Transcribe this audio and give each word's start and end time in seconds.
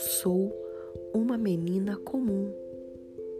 sou 0.00 0.50
uma 1.12 1.36
menina 1.36 1.96
comum. 1.96 2.52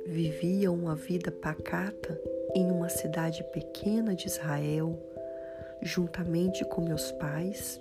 Vivia 0.06 0.70
uma 0.70 0.94
vida 0.94 1.30
pacata 1.30 2.20
em 2.54 2.70
uma 2.70 2.88
cidade 2.88 3.42
pequena 3.52 4.14
de 4.14 4.26
Israel, 4.26 4.98
juntamente 5.82 6.64
com 6.66 6.82
meus 6.82 7.10
pais. 7.12 7.80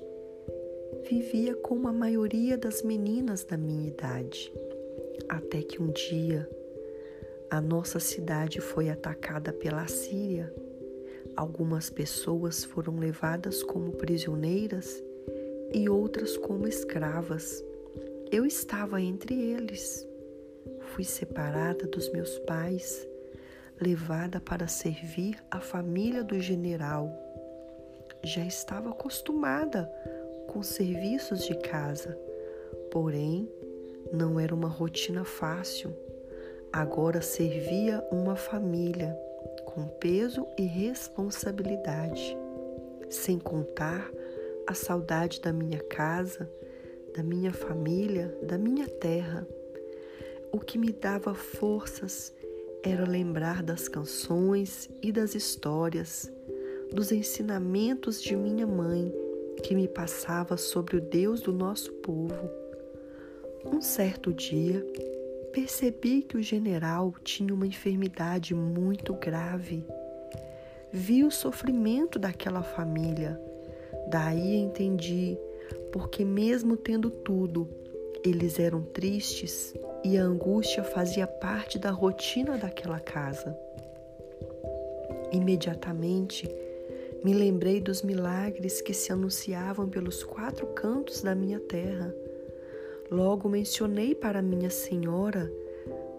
Vivia 1.09 1.55
como 1.55 1.88
a 1.88 1.93
maioria 1.93 2.57
das 2.57 2.81
meninas 2.81 3.43
da 3.43 3.57
minha 3.57 3.88
idade, 3.88 4.52
até 5.27 5.61
que 5.61 5.82
um 5.82 5.91
dia 5.91 6.50
a 7.50 7.59
nossa 7.59 8.00
cidade 8.00 8.61
foi 8.61 8.89
atacada 8.89 9.52
pela 9.52 9.88
Síria. 9.88 10.54
Algumas 11.36 11.89
pessoas 11.89 12.64
foram 12.64 12.98
levadas 12.98 13.61
como 13.64 13.91
prisioneiras 13.91 15.03
e 15.73 15.89
outras 15.89 16.38
como 16.38 16.67
escravas. 16.67 17.63
Eu 18.31 18.45
estava 18.45 19.01
entre 19.01 19.33
eles. 19.33 20.07
Fui 20.93 21.03
separada 21.03 21.88
dos 21.88 22.11
meus 22.11 22.38
pais, 22.39 23.07
levada 23.81 24.39
para 24.39 24.67
servir 24.67 25.43
a 25.49 25.59
família 25.59 26.23
do 26.23 26.39
general. 26.39 27.11
Já 28.23 28.45
estava 28.45 28.91
acostumada 28.91 29.91
com 30.47 30.61
serviços 30.61 31.43
de 31.43 31.55
casa, 31.55 32.15
porém 32.91 33.49
não 34.13 34.39
era 34.39 34.53
uma 34.53 34.69
rotina 34.69 35.23
fácil. 35.23 35.91
Agora 36.71 37.23
servia 37.23 38.07
uma 38.11 38.35
família 38.35 39.17
com 39.66 39.88
peso 39.88 40.45
e 40.55 40.66
responsabilidade, 40.66 42.38
sem 43.09 43.39
contar 43.39 44.07
a 44.67 44.75
saudade 44.75 45.41
da 45.41 45.52
minha 45.52 45.80
casa 45.80 46.47
da 47.15 47.23
minha 47.23 47.52
família, 47.52 48.35
da 48.43 48.57
minha 48.57 48.88
terra. 48.88 49.47
O 50.52 50.59
que 50.59 50.77
me 50.77 50.91
dava 50.91 51.33
forças 51.33 52.33
era 52.83 53.07
lembrar 53.07 53.61
das 53.61 53.88
canções 53.88 54.89
e 55.02 55.11
das 55.11 55.35
histórias, 55.35 56.31
dos 56.91 57.11
ensinamentos 57.11 58.21
de 58.21 58.35
minha 58.35 58.65
mãe 58.65 59.13
que 59.63 59.75
me 59.75 59.87
passava 59.87 60.57
sobre 60.57 60.97
o 60.97 61.02
Deus 61.02 61.41
do 61.41 61.52
nosso 61.52 61.91
povo. 61.93 62.49
Um 63.65 63.81
certo 63.81 64.33
dia, 64.33 64.85
percebi 65.52 66.21
que 66.21 66.37
o 66.37 66.41
general 66.41 67.13
tinha 67.23 67.53
uma 67.53 67.67
enfermidade 67.67 68.55
muito 68.55 69.13
grave. 69.13 69.85
Vi 70.91 71.23
o 71.23 71.31
sofrimento 71.31 72.17
daquela 72.17 72.63
família. 72.63 73.39
Daí 74.09 74.55
entendi 74.55 75.37
porque, 75.92 76.23
mesmo 76.23 76.78
tendo 76.78 77.09
tudo, 77.09 77.67
eles 78.23 78.59
eram 78.59 78.81
tristes 78.81 79.73
e 80.03 80.17
a 80.17 80.23
angústia 80.23 80.84
fazia 80.84 81.26
parte 81.26 81.78
da 81.80 81.92
rotina 81.92 82.58
daquela 82.58 83.00
casa. 83.00 83.58
Imediatamente 85.31 86.50
me 87.23 87.34
lembrei 87.34 87.80
dos 87.80 88.02
milagres 88.02 88.81
que 88.81 88.94
se 88.94 89.11
anunciavam 89.11 89.89
pelos 89.89 90.23
quatro 90.23 90.67
cantos 90.67 91.22
da 91.22 91.36
minha 91.36 91.59
terra. 91.59 92.14
Logo 93.11 93.50
mencionei 93.50 94.16
para 94.16 94.42
minha 94.42 94.70
senhora, 94.70 95.52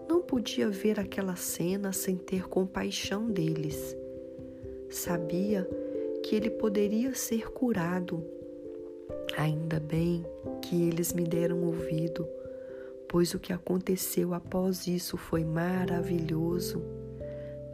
não 0.07 0.21
podia 0.21 0.69
ver 0.69 0.99
aquela 0.99 1.35
cena 1.35 1.91
sem 1.91 2.15
ter 2.15 2.47
compaixão 2.47 3.27
deles. 3.27 3.95
Sabia 4.89 5.67
que 6.23 6.35
ele 6.35 6.49
poderia 6.49 7.13
ser 7.15 7.51
curado 7.51 8.23
Ainda 9.37 9.79
bem 9.79 10.25
que 10.61 10.87
eles 10.87 11.13
me 11.13 11.23
deram 11.23 11.63
ouvido, 11.63 12.27
pois 13.07 13.33
o 13.33 13.39
que 13.39 13.53
aconteceu 13.53 14.33
após 14.33 14.87
isso 14.87 15.17
foi 15.17 15.43
maravilhoso. 15.43 16.83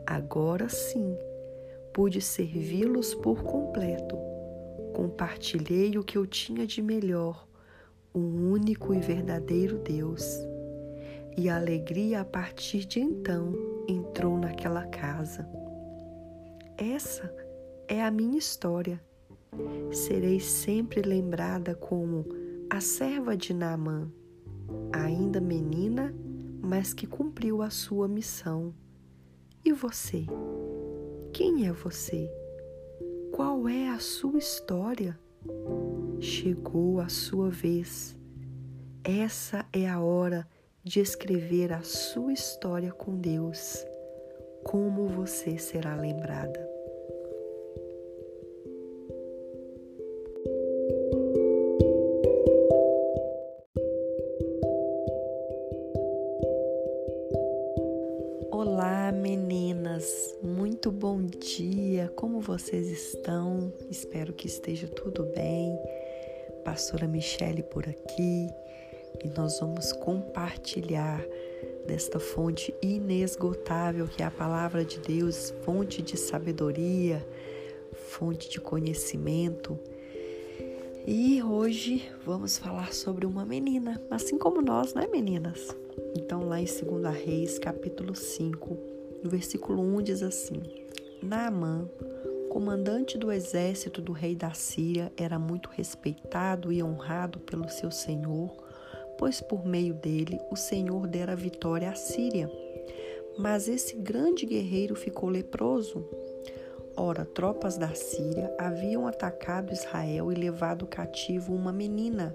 Agora 0.06 0.70
sim, 0.70 1.18
pude 1.94 2.22
servi-los 2.22 3.14
por 3.16 3.44
completo. 3.44 4.16
Compartilhei 4.94 5.98
o 5.98 6.04
que 6.04 6.18
eu 6.18 6.26
tinha 6.26 6.66
de 6.66 6.82
melhor, 6.82 7.48
um 8.14 8.52
único 8.52 8.94
e 8.94 9.00
verdadeiro 9.00 9.78
Deus. 9.80 10.24
E 11.36 11.50
a 11.50 11.58
alegria 11.58 12.22
a 12.22 12.26
partir 12.26 12.86
de 12.86 13.00
então 13.00 13.54
entrou 13.88 14.38
naquela 14.38 14.86
casa. 14.88 15.48
Essa 16.78 17.32
é 17.88 18.04
a 18.04 18.12
minha 18.12 18.38
história 18.38 19.00
serei 19.92 20.40
sempre 20.40 21.02
lembrada 21.02 21.74
como 21.76 22.26
a 22.70 22.80
serva 22.80 23.36
de 23.36 23.54
Naamã, 23.54 24.12
ainda 24.92 25.40
menina, 25.40 26.14
mas 26.62 26.94
que 26.94 27.08
cumpriu 27.08 27.62
a 27.62 27.70
sua 27.70 28.08
missão. 28.08 28.74
E 29.64 29.72
você? 29.72 30.26
Quem 31.32 31.68
é 31.68 31.72
você? 31.72 32.30
Qual 33.32 33.68
é 33.70 33.90
a 33.90 34.00
sua 34.00 34.38
história? 34.38 35.18
Chegou 36.20 37.00
a 37.00 37.10
sua 37.10 37.50
vez. 37.50 38.18
Essa 39.04 39.66
é 39.72 39.88
a 39.88 40.02
hora 40.02 40.48
de 40.84 41.00
escrever 41.00 41.72
a 41.72 41.84
sua 41.84 42.34
história 42.34 42.92
com 42.92 43.16
Deus. 43.16 43.86
Como 44.64 45.08
você 45.08 45.58
será 45.58 45.96
lembrada? 45.96 46.67
Bom 61.18 61.26
dia! 61.26 62.14
Como 62.16 62.40
vocês 62.40 62.92
estão? 62.92 63.74
Espero 63.90 64.32
que 64.34 64.46
esteja 64.46 64.88
tudo 64.88 65.24
bem. 65.34 65.76
Pastora 66.64 67.08
Michele 67.08 67.64
por 67.64 67.90
aqui 67.90 68.48
e 69.24 69.28
nós 69.36 69.60
vamos 69.60 69.92
compartilhar 69.94 71.20
desta 71.88 72.20
fonte 72.20 72.72
inesgotável 72.84 74.08
que 74.08 74.22
é 74.22 74.28
a 74.28 74.32
palavra 74.32 74.86
de 74.86 75.00
Deus, 75.00 75.52
fonte 75.64 76.04
de 76.04 76.16
sabedoria, 76.16 77.28
fonte 77.96 78.48
de 78.48 78.62
conhecimento. 78.62 79.76
E 81.08 81.42
hoje 81.42 82.12
vamos 82.24 82.60
falar 82.60 82.94
sobre 82.94 83.26
uma 83.26 83.44
menina, 83.44 84.00
assim 84.12 84.38
como 84.38 84.62
nós, 84.62 84.94
né, 84.94 85.08
meninas? 85.12 85.76
Então, 86.16 86.48
lá 86.48 86.62
em 86.62 86.66
2 86.66 87.16
Reis, 87.26 87.58
capítulo 87.58 88.14
5, 88.14 88.78
no 89.24 89.32
versículo 89.32 89.82
1 89.82 90.04
diz 90.04 90.22
assim: 90.22 90.62
Naamã, 91.22 91.90
comandante 92.50 93.18
do 93.18 93.32
exército 93.32 94.02
do 94.02 94.12
rei 94.12 94.36
da 94.36 94.54
Síria, 94.54 95.12
era 95.18 95.40
muito 95.40 95.70
respeitado 95.70 96.72
e 96.72 96.82
honrado 96.82 97.40
pelo 97.40 97.68
seu 97.70 97.90
senhor, 97.90 98.56
pois 99.18 99.42
por 99.42 99.66
meio 99.66 99.96
dele 99.96 100.40
o 100.52 100.56
Senhor 100.56 101.08
dera 101.08 101.36
vitória 101.36 101.90
à 101.90 101.96
Síria. 101.96 102.50
Mas 103.38 103.68
esse 103.68 103.96
grande 103.96 104.46
guerreiro 104.46 104.96
ficou 104.96 105.30
leproso. 105.30 106.08
Ora, 106.96 107.26
tropas 107.26 107.78
da 107.78 107.94
Síria 107.94 108.54
haviam 108.58 109.08
atacado 109.08 109.74
Israel 109.74 110.32
e 110.32 110.36
levado 110.36 110.88
cativo 110.88 111.54
uma 111.54 111.72
menina 111.72 112.34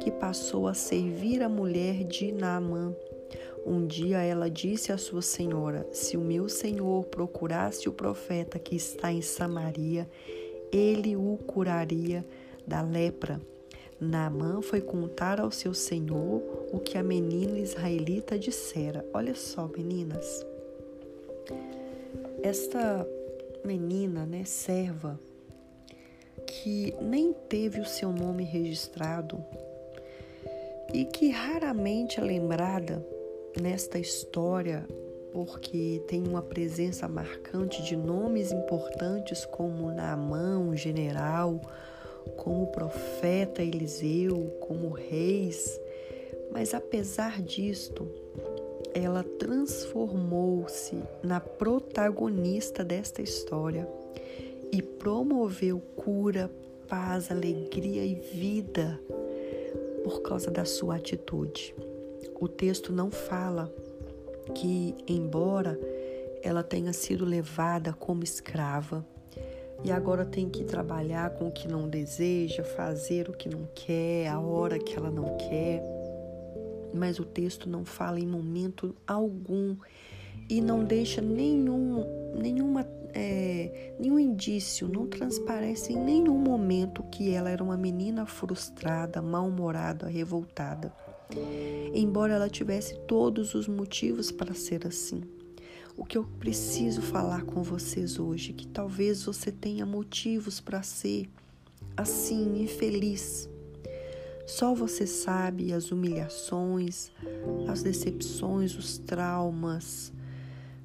que 0.00 0.10
passou 0.10 0.66
a 0.66 0.74
servir 0.74 1.42
a 1.42 1.48
mulher 1.48 2.04
de 2.04 2.32
Naamã. 2.32 2.94
Um 3.64 3.86
dia 3.86 4.22
ela 4.22 4.50
disse 4.50 4.92
à 4.92 4.98
sua 4.98 5.22
senhora: 5.22 5.86
Se 5.92 6.16
o 6.16 6.20
meu 6.20 6.48
senhor 6.48 7.04
procurasse 7.06 7.88
o 7.88 7.92
profeta 7.92 8.58
que 8.58 8.74
está 8.74 9.12
em 9.12 9.22
Samaria, 9.22 10.08
ele 10.72 11.16
o 11.16 11.38
curaria 11.46 12.24
da 12.66 12.82
lepra. 12.82 13.40
Naamã 14.00 14.60
foi 14.60 14.80
contar 14.80 15.40
ao 15.40 15.52
seu 15.52 15.72
senhor 15.72 16.42
o 16.72 16.80
que 16.80 16.98
a 16.98 17.02
menina 17.04 17.58
israelita 17.58 18.36
dissera. 18.36 19.06
Olha 19.14 19.34
só, 19.34 19.68
meninas. 19.68 20.44
Esta 22.42 23.06
menina, 23.64 24.26
né, 24.26 24.44
serva, 24.44 25.20
que 26.44 26.92
nem 27.00 27.32
teve 27.32 27.80
o 27.80 27.86
seu 27.86 28.10
nome 28.10 28.42
registrado 28.42 29.44
e 30.92 31.04
que 31.04 31.30
raramente 31.30 32.18
é 32.18 32.22
lembrada 32.24 33.06
nesta 33.60 33.98
história 33.98 34.86
porque 35.32 36.02
tem 36.06 36.22
uma 36.26 36.42
presença 36.42 37.08
marcante 37.08 37.82
de 37.82 37.96
nomes 37.96 38.52
importantes 38.52 39.44
como 39.46 39.90
Naamã, 39.90 40.76
general, 40.76 41.60
como 42.36 42.64
o 42.64 42.66
profeta 42.66 43.62
Eliseu, 43.62 44.54
como 44.60 44.90
reis. 44.90 45.80
Mas 46.50 46.74
apesar 46.74 47.40
disto, 47.40 48.06
ela 48.94 49.24
transformou-se 49.24 50.98
na 51.22 51.40
protagonista 51.40 52.84
desta 52.84 53.22
história 53.22 53.88
e 54.70 54.82
promoveu 54.82 55.80
cura, 55.96 56.50
paz, 56.86 57.30
alegria 57.30 58.04
e 58.04 58.14
vida 58.14 59.00
por 60.04 60.20
causa 60.20 60.50
da 60.50 60.64
sua 60.64 60.96
atitude. 60.96 61.74
O 62.42 62.48
texto 62.48 62.92
não 62.92 63.08
fala 63.08 63.72
que, 64.52 64.96
embora 65.06 65.78
ela 66.42 66.64
tenha 66.64 66.92
sido 66.92 67.24
levada 67.24 67.92
como 67.92 68.24
escrava 68.24 69.06
e 69.84 69.92
agora 69.92 70.24
tem 70.24 70.48
que 70.48 70.64
trabalhar 70.64 71.30
com 71.30 71.46
o 71.46 71.52
que 71.52 71.68
não 71.68 71.88
deseja, 71.88 72.64
fazer 72.64 73.28
o 73.28 73.32
que 73.32 73.48
não 73.48 73.68
quer, 73.76 74.26
a 74.26 74.40
hora 74.40 74.76
que 74.76 74.92
ela 74.96 75.08
não 75.08 75.36
quer, 75.36 75.84
mas 76.92 77.20
o 77.20 77.24
texto 77.24 77.70
não 77.70 77.84
fala 77.84 78.18
em 78.18 78.26
momento 78.26 78.92
algum 79.06 79.76
e 80.50 80.60
não 80.60 80.82
deixa 80.82 81.22
nenhum, 81.22 82.04
nenhuma, 82.34 82.84
é, 83.14 83.94
nenhum 84.00 84.18
indício, 84.18 84.88
não 84.88 85.06
transparece 85.06 85.92
em 85.92 85.96
nenhum 85.96 86.38
momento 86.38 87.04
que 87.04 87.32
ela 87.32 87.48
era 87.48 87.62
uma 87.62 87.76
menina 87.76 88.26
frustrada, 88.26 89.22
mal-humorada, 89.22 90.08
revoltada. 90.08 90.92
Embora 91.94 92.34
ela 92.34 92.48
tivesse 92.48 92.94
todos 93.06 93.54
os 93.54 93.68
motivos 93.68 94.30
para 94.30 94.54
ser 94.54 94.86
assim. 94.86 95.22
O 95.96 96.04
que 96.04 96.16
eu 96.16 96.24
preciso 96.38 97.02
falar 97.02 97.42
com 97.44 97.62
vocês 97.62 98.18
hoje, 98.18 98.52
é 98.52 98.54
que 98.54 98.66
talvez 98.66 99.24
você 99.24 99.52
tenha 99.52 99.84
motivos 99.84 100.58
para 100.58 100.82
ser 100.82 101.28
assim, 101.96 102.62
infeliz, 102.62 103.48
só 104.46 104.74
você 104.74 105.06
sabe 105.06 105.72
as 105.72 105.92
humilhações, 105.92 107.10
as 107.68 107.82
decepções, 107.82 108.76
os 108.76 108.98
traumas, 108.98 110.12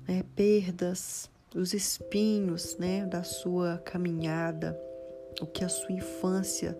né, 0.08 0.24
perdas, 0.36 1.30
os 1.56 1.74
espinhos 1.74 2.78
né, 2.78 3.06
da 3.06 3.24
sua 3.24 3.80
caminhada, 3.80 4.80
o 5.42 5.46
que 5.46 5.64
a 5.64 5.70
sua 5.70 5.92
infância 5.92 6.78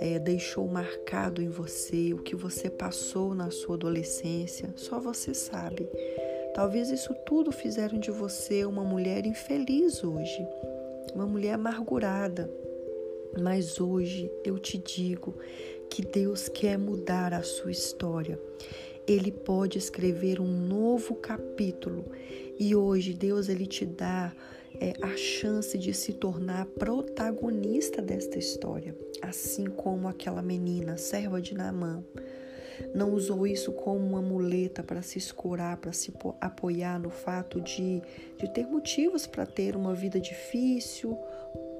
é, 0.00 0.18
deixou 0.18 0.66
marcado 0.66 1.42
em 1.42 1.48
você, 1.48 2.12
o 2.12 2.18
que 2.18 2.34
você 2.34 2.68
passou 2.68 3.34
na 3.34 3.50
sua 3.50 3.76
adolescência, 3.76 4.72
só 4.76 4.98
você 4.98 5.34
sabe. 5.34 5.88
Talvez 6.54 6.90
isso 6.90 7.14
tudo 7.26 7.50
fizeram 7.50 7.98
de 7.98 8.10
você 8.10 8.64
uma 8.64 8.84
mulher 8.84 9.24
infeliz 9.24 10.04
hoje, 10.04 10.46
uma 11.14 11.26
mulher 11.26 11.54
amargurada. 11.54 12.50
Mas 13.40 13.80
hoje 13.80 14.30
eu 14.44 14.58
te 14.58 14.76
digo 14.76 15.34
que 15.88 16.02
Deus 16.02 16.48
quer 16.48 16.78
mudar 16.78 17.32
a 17.32 17.42
sua 17.42 17.70
história. 17.70 18.38
Ele 19.06 19.32
pode 19.32 19.78
escrever 19.78 20.40
um 20.40 20.46
novo 20.46 21.14
capítulo 21.14 22.04
e 22.58 22.76
hoje 22.76 23.14
Deus 23.14 23.48
ele 23.48 23.66
te 23.66 23.86
dá 23.86 24.32
é, 24.82 24.94
a 25.00 25.16
chance 25.16 25.78
de 25.78 25.94
se 25.94 26.12
tornar 26.12 26.66
protagonista 26.66 28.02
desta 28.02 28.36
história, 28.36 28.96
assim 29.22 29.66
como 29.66 30.08
aquela 30.08 30.42
menina, 30.42 30.96
serva 30.96 31.40
de 31.40 31.54
Naamã, 31.54 32.02
não 32.92 33.12
usou 33.12 33.46
isso 33.46 33.70
como 33.72 34.04
uma 34.04 34.20
muleta 34.20 34.82
para 34.82 35.00
se 35.00 35.18
escorar, 35.18 35.76
para 35.76 35.92
se 35.92 36.12
apoiar 36.40 36.98
no 36.98 37.10
fato 37.10 37.60
de, 37.60 38.02
de 38.36 38.52
ter 38.52 38.66
motivos 38.66 39.24
para 39.24 39.46
ter 39.46 39.76
uma 39.76 39.94
vida 39.94 40.18
difícil 40.18 41.16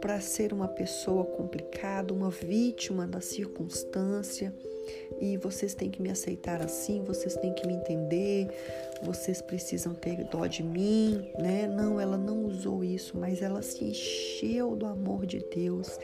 para 0.00 0.20
ser 0.20 0.52
uma 0.52 0.66
pessoa 0.66 1.24
complicada, 1.24 2.12
uma 2.12 2.28
vítima 2.28 3.06
da 3.06 3.20
circunstância. 3.20 4.52
E 5.20 5.36
vocês 5.36 5.74
têm 5.74 5.90
que 5.90 6.02
me 6.02 6.10
aceitar 6.10 6.60
assim, 6.62 7.02
vocês 7.02 7.34
têm 7.36 7.54
que 7.54 7.66
me 7.66 7.74
entender, 7.74 8.48
vocês 9.02 9.40
precisam 9.40 9.94
ter 9.94 10.24
dó 10.24 10.46
de 10.46 10.62
mim, 10.62 11.30
né? 11.38 11.66
Não, 11.66 12.00
ela 12.00 12.16
não 12.16 12.44
usou 12.44 12.82
isso, 12.84 13.16
mas 13.18 13.42
ela 13.42 13.62
se 13.62 13.84
encheu 13.84 14.74
do 14.74 14.86
amor 14.86 15.26
de 15.26 15.38
Deus. 15.54 15.98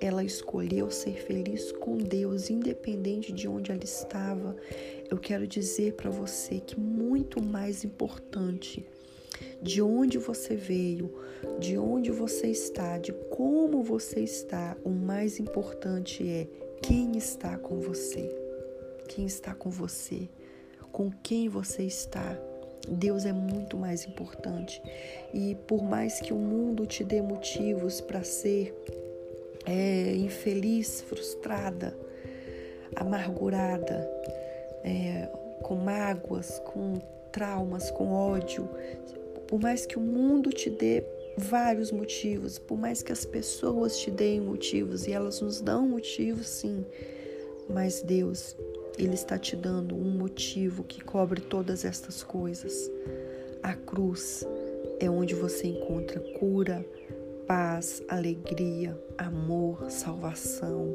Ela 0.00 0.24
escolheu 0.24 0.90
ser 0.90 1.22
feliz 1.22 1.72
com 1.72 1.98
Deus, 1.98 2.48
independente 2.48 3.32
de 3.32 3.46
onde 3.46 3.70
ela 3.70 3.84
estava. 3.84 4.56
Eu 5.10 5.18
quero 5.18 5.46
dizer 5.46 5.92
para 5.92 6.10
você 6.10 6.58
que 6.58 6.78
muito 6.78 7.42
mais 7.42 7.84
importante 7.84 8.86
de 9.62 9.82
onde 9.82 10.18
você 10.18 10.54
veio, 10.56 11.12
de 11.58 11.78
onde 11.78 12.10
você 12.10 12.48
está, 12.48 12.98
de 12.98 13.12
como 13.12 13.82
você 13.82 14.20
está. 14.20 14.76
O 14.84 14.90
mais 14.90 15.38
importante 15.38 16.26
é 16.28 16.46
quem 16.82 17.16
está 17.16 17.56
com 17.58 17.80
você. 17.80 18.30
Quem 19.08 19.26
está 19.26 19.54
com 19.54 19.70
você, 19.70 20.28
com 20.92 21.10
quem 21.10 21.48
você 21.48 21.82
está. 21.82 22.38
Deus 22.88 23.24
é 23.24 23.32
muito 23.32 23.76
mais 23.76 24.06
importante. 24.06 24.80
E 25.34 25.56
por 25.66 25.82
mais 25.82 26.20
que 26.20 26.32
o 26.32 26.36
mundo 26.36 26.86
te 26.86 27.02
dê 27.02 27.20
motivos 27.20 28.00
para 28.00 28.22
ser 28.22 28.74
é, 29.66 30.14
infeliz, 30.14 31.02
frustrada, 31.02 31.96
amargurada, 32.94 34.08
é, 34.84 35.28
com 35.62 35.76
mágoas, 35.76 36.58
com 36.60 36.94
traumas, 37.32 37.90
com 37.90 38.12
ódio, 38.12 38.68
por 39.46 39.60
mais 39.60 39.86
que 39.86 39.98
o 39.98 40.00
mundo 40.00 40.50
te 40.50 40.70
dê 40.70 41.04
vários 41.40 41.90
motivos, 41.90 42.58
por 42.58 42.78
mais 42.78 43.02
que 43.02 43.12
as 43.12 43.24
pessoas 43.24 43.98
te 43.98 44.10
deem 44.10 44.40
motivos 44.40 45.06
e 45.06 45.12
elas 45.12 45.40
nos 45.40 45.60
dão 45.60 45.88
motivos, 45.88 46.48
sim, 46.48 46.84
mas 47.68 48.02
Deus, 48.02 48.56
Ele 48.98 49.14
está 49.14 49.38
te 49.38 49.56
dando 49.56 49.94
um 49.96 50.10
motivo 50.10 50.84
que 50.84 51.02
cobre 51.02 51.40
todas 51.40 51.84
estas 51.84 52.22
coisas. 52.22 52.90
A 53.62 53.74
cruz 53.74 54.46
é 54.98 55.08
onde 55.08 55.34
você 55.34 55.68
encontra 55.68 56.20
cura, 56.38 56.84
paz, 57.46 58.02
alegria, 58.08 58.96
amor, 59.16 59.90
salvação. 59.90 60.94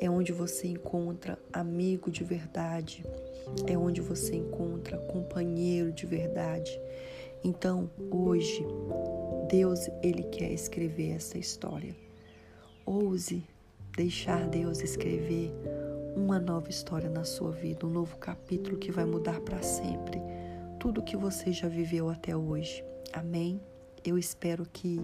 É 0.00 0.10
onde 0.10 0.32
você 0.32 0.68
encontra 0.68 1.38
amigo 1.52 2.10
de 2.10 2.24
verdade. 2.24 3.04
É 3.66 3.76
onde 3.76 4.00
você 4.00 4.36
encontra 4.36 4.98
companheiro 4.98 5.92
de 5.92 6.06
verdade. 6.06 6.80
Então, 7.44 7.88
hoje, 8.10 8.66
Deus 9.48 9.88
ele 10.02 10.24
quer 10.24 10.52
escrever 10.52 11.10
essa 11.10 11.38
história. 11.38 11.94
Ouse 12.84 13.44
deixar 13.96 14.46
Deus 14.48 14.80
escrever 14.80 15.52
uma 16.14 16.38
nova 16.38 16.68
história 16.68 17.08
na 17.08 17.24
sua 17.24 17.50
vida, 17.50 17.86
um 17.86 17.90
novo 17.90 18.16
capítulo 18.18 18.76
que 18.76 18.92
vai 18.92 19.04
mudar 19.04 19.40
para 19.40 19.62
sempre 19.62 20.20
tudo 20.78 21.02
que 21.02 21.16
você 21.16 21.52
já 21.52 21.68
viveu 21.68 22.08
até 22.08 22.36
hoje. 22.36 22.84
Amém. 23.12 23.60
Eu 24.04 24.16
espero 24.16 24.64
que 24.72 25.00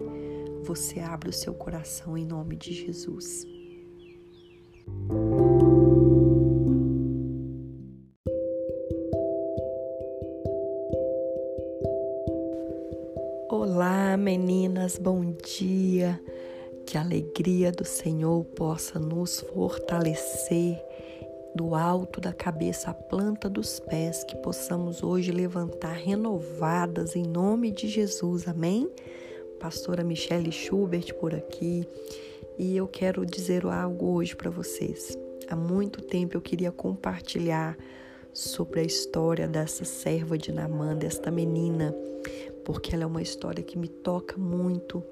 você 0.62 1.00
abra 1.00 1.28
o 1.28 1.32
seu 1.32 1.52
coração 1.54 2.16
em 2.16 2.24
nome 2.24 2.54
de 2.54 2.72
Jesus. 2.72 3.44
Que 16.92 16.98
a 16.98 17.00
alegria 17.00 17.72
do 17.72 17.86
Senhor 17.86 18.44
possa 18.44 18.98
nos 18.98 19.40
fortalecer 19.40 20.78
do 21.56 21.74
alto 21.74 22.20
da 22.20 22.34
cabeça 22.34 22.90
à 22.90 22.92
planta 22.92 23.48
dos 23.48 23.80
pés, 23.80 24.22
que 24.24 24.36
possamos 24.36 25.02
hoje 25.02 25.32
levantar 25.32 25.94
renovadas 25.94 27.16
em 27.16 27.22
nome 27.22 27.70
de 27.70 27.88
Jesus. 27.88 28.46
Amém? 28.46 28.90
Pastora 29.58 30.04
Michelle 30.04 30.52
Schubert 30.52 31.14
por 31.14 31.34
aqui. 31.34 31.88
E 32.58 32.76
eu 32.76 32.86
quero 32.86 33.24
dizer 33.24 33.64
algo 33.64 34.12
hoje 34.12 34.36
para 34.36 34.50
vocês. 34.50 35.16
Há 35.48 35.56
muito 35.56 36.02
tempo 36.02 36.36
eu 36.36 36.42
queria 36.42 36.70
compartilhar 36.70 37.74
sobre 38.34 38.80
a 38.80 38.84
história 38.84 39.48
dessa 39.48 39.86
serva 39.86 40.36
de 40.36 40.52
Namã, 40.52 40.94
desta 40.94 41.30
menina, 41.30 41.96
porque 42.66 42.94
ela 42.94 43.04
é 43.04 43.06
uma 43.06 43.22
história 43.22 43.64
que 43.64 43.78
me 43.78 43.88
toca 43.88 44.36
muito. 44.36 45.02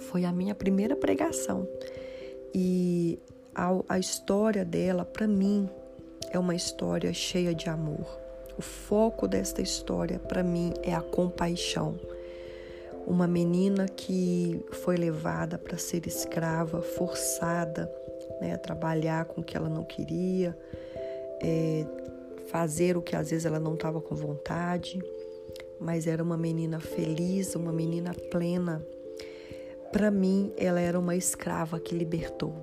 Foi 0.00 0.24
a 0.24 0.32
minha 0.32 0.54
primeira 0.54 0.96
pregação 0.96 1.68
e 2.54 3.18
a, 3.54 3.70
a 3.88 3.98
história 3.98 4.64
dela, 4.64 5.04
para 5.04 5.26
mim, 5.26 5.68
é 6.30 6.38
uma 6.38 6.54
história 6.54 7.12
cheia 7.12 7.54
de 7.54 7.68
amor. 7.68 8.18
O 8.58 8.62
foco 8.62 9.26
desta 9.26 9.62
história, 9.62 10.18
para 10.18 10.42
mim, 10.42 10.72
é 10.82 10.94
a 10.94 11.00
compaixão. 11.00 11.98
Uma 13.06 13.26
menina 13.26 13.86
que 13.86 14.64
foi 14.70 14.96
levada 14.96 15.58
para 15.58 15.76
ser 15.76 16.06
escrava, 16.06 16.80
forçada 16.82 17.92
né, 18.40 18.54
a 18.54 18.58
trabalhar 18.58 19.24
com 19.24 19.40
o 19.40 19.44
que 19.44 19.56
ela 19.56 19.68
não 19.68 19.84
queria, 19.84 20.56
é, 21.40 21.84
fazer 22.46 22.96
o 22.96 23.02
que 23.02 23.16
às 23.16 23.30
vezes 23.30 23.44
ela 23.44 23.58
não 23.58 23.74
estava 23.74 24.00
com 24.00 24.14
vontade 24.14 25.00
mas 25.82 26.06
era 26.06 26.22
uma 26.22 26.36
menina 26.36 26.78
feliz, 26.78 27.56
uma 27.56 27.72
menina 27.72 28.14
plena. 28.30 28.80
Para 29.92 30.10
mim, 30.10 30.52
ela 30.56 30.80
era 30.80 30.98
uma 30.98 31.14
escrava 31.14 31.78
que 31.78 31.94
libertou. 31.94 32.54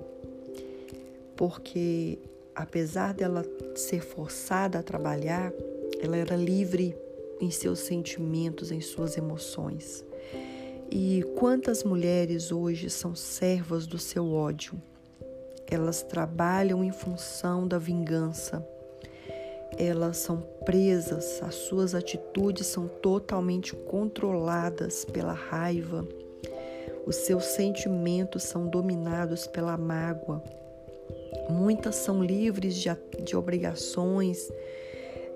Porque 1.36 2.18
apesar 2.54 3.14
dela 3.14 3.44
ser 3.76 4.02
forçada 4.02 4.80
a 4.80 4.82
trabalhar, 4.82 5.52
ela 6.02 6.16
era 6.16 6.34
livre 6.34 6.96
em 7.40 7.50
seus 7.50 7.78
sentimentos, 7.78 8.70
em 8.70 8.80
suas 8.80 9.16
emoções. 9.16 10.04
E 10.90 11.22
quantas 11.38 11.84
mulheres 11.84 12.50
hoje 12.50 12.90
são 12.90 13.14
servas 13.14 13.86
do 13.86 13.96
seu 13.96 14.32
ódio? 14.32 14.74
Elas 15.70 16.02
trabalham 16.02 16.82
em 16.82 16.90
função 16.90 17.66
da 17.66 17.78
vingança. 17.78 18.66
elas 19.78 20.16
são 20.18 20.42
presas, 20.64 21.40
as 21.42 21.54
suas 21.54 21.94
atitudes 21.94 22.66
são 22.66 22.88
totalmente 22.88 23.74
controladas 23.74 25.04
pela 25.04 25.32
raiva, 25.32 26.06
os 27.06 27.16
seus 27.16 27.44
sentimentos 27.44 28.42
são 28.42 28.66
dominados 28.66 29.46
pela 29.46 29.76
mágoa. 29.76 30.42
Muitas 31.48 31.96
são 31.96 32.22
livres 32.22 32.74
de, 32.76 32.88
de 33.24 33.36
obrigações 33.36 34.50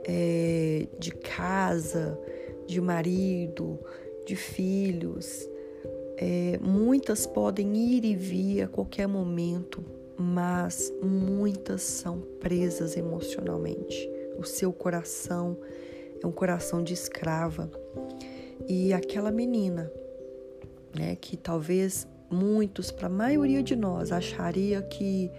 é, 0.05 0.87
de 0.99 1.11
casa, 1.11 2.19
de 2.67 2.81
marido, 2.81 3.79
de 4.27 4.37
filhos. 4.37 5.49
É, 6.17 6.59
muitas 6.63 7.27
podem 7.27 7.77
ir 7.77 8.05
e 8.05 8.15
vir 8.15 8.63
a 8.63 8.69
qualquer 8.69 9.09
momento, 9.09 9.85
mas 10.17 10.93
muitas 11.03 11.83
são 11.83 12.21
presas 12.41 12.97
emocionalmente. 12.97 14.09
O 14.39 14.45
seu 14.45 14.73
coração 14.73 15.57
é 16.23 16.27
um 16.27 16.33
coração 16.33 16.83
de 16.83 16.95
escrava. 16.95 17.71
E 18.69 18.93
aquela 18.93 19.31
menina, 19.31 19.91
né, 20.95 21.17
que 21.17 21.37
talvez 21.37 22.07
muitos, 22.31 22.91
para 22.91 23.07
a 23.07 23.11
maioria 23.11 23.63
de 23.63 23.77
nós, 23.77 24.13
acharia 24.13 24.83
que 24.83 25.31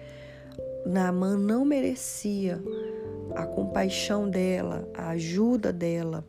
Naaman 0.85 1.37
não 1.37 1.65
merecia 1.65 2.61
a 3.35 3.45
compaixão 3.45 4.29
dela, 4.29 4.87
a 4.93 5.09
ajuda 5.09 5.73
dela, 5.73 6.25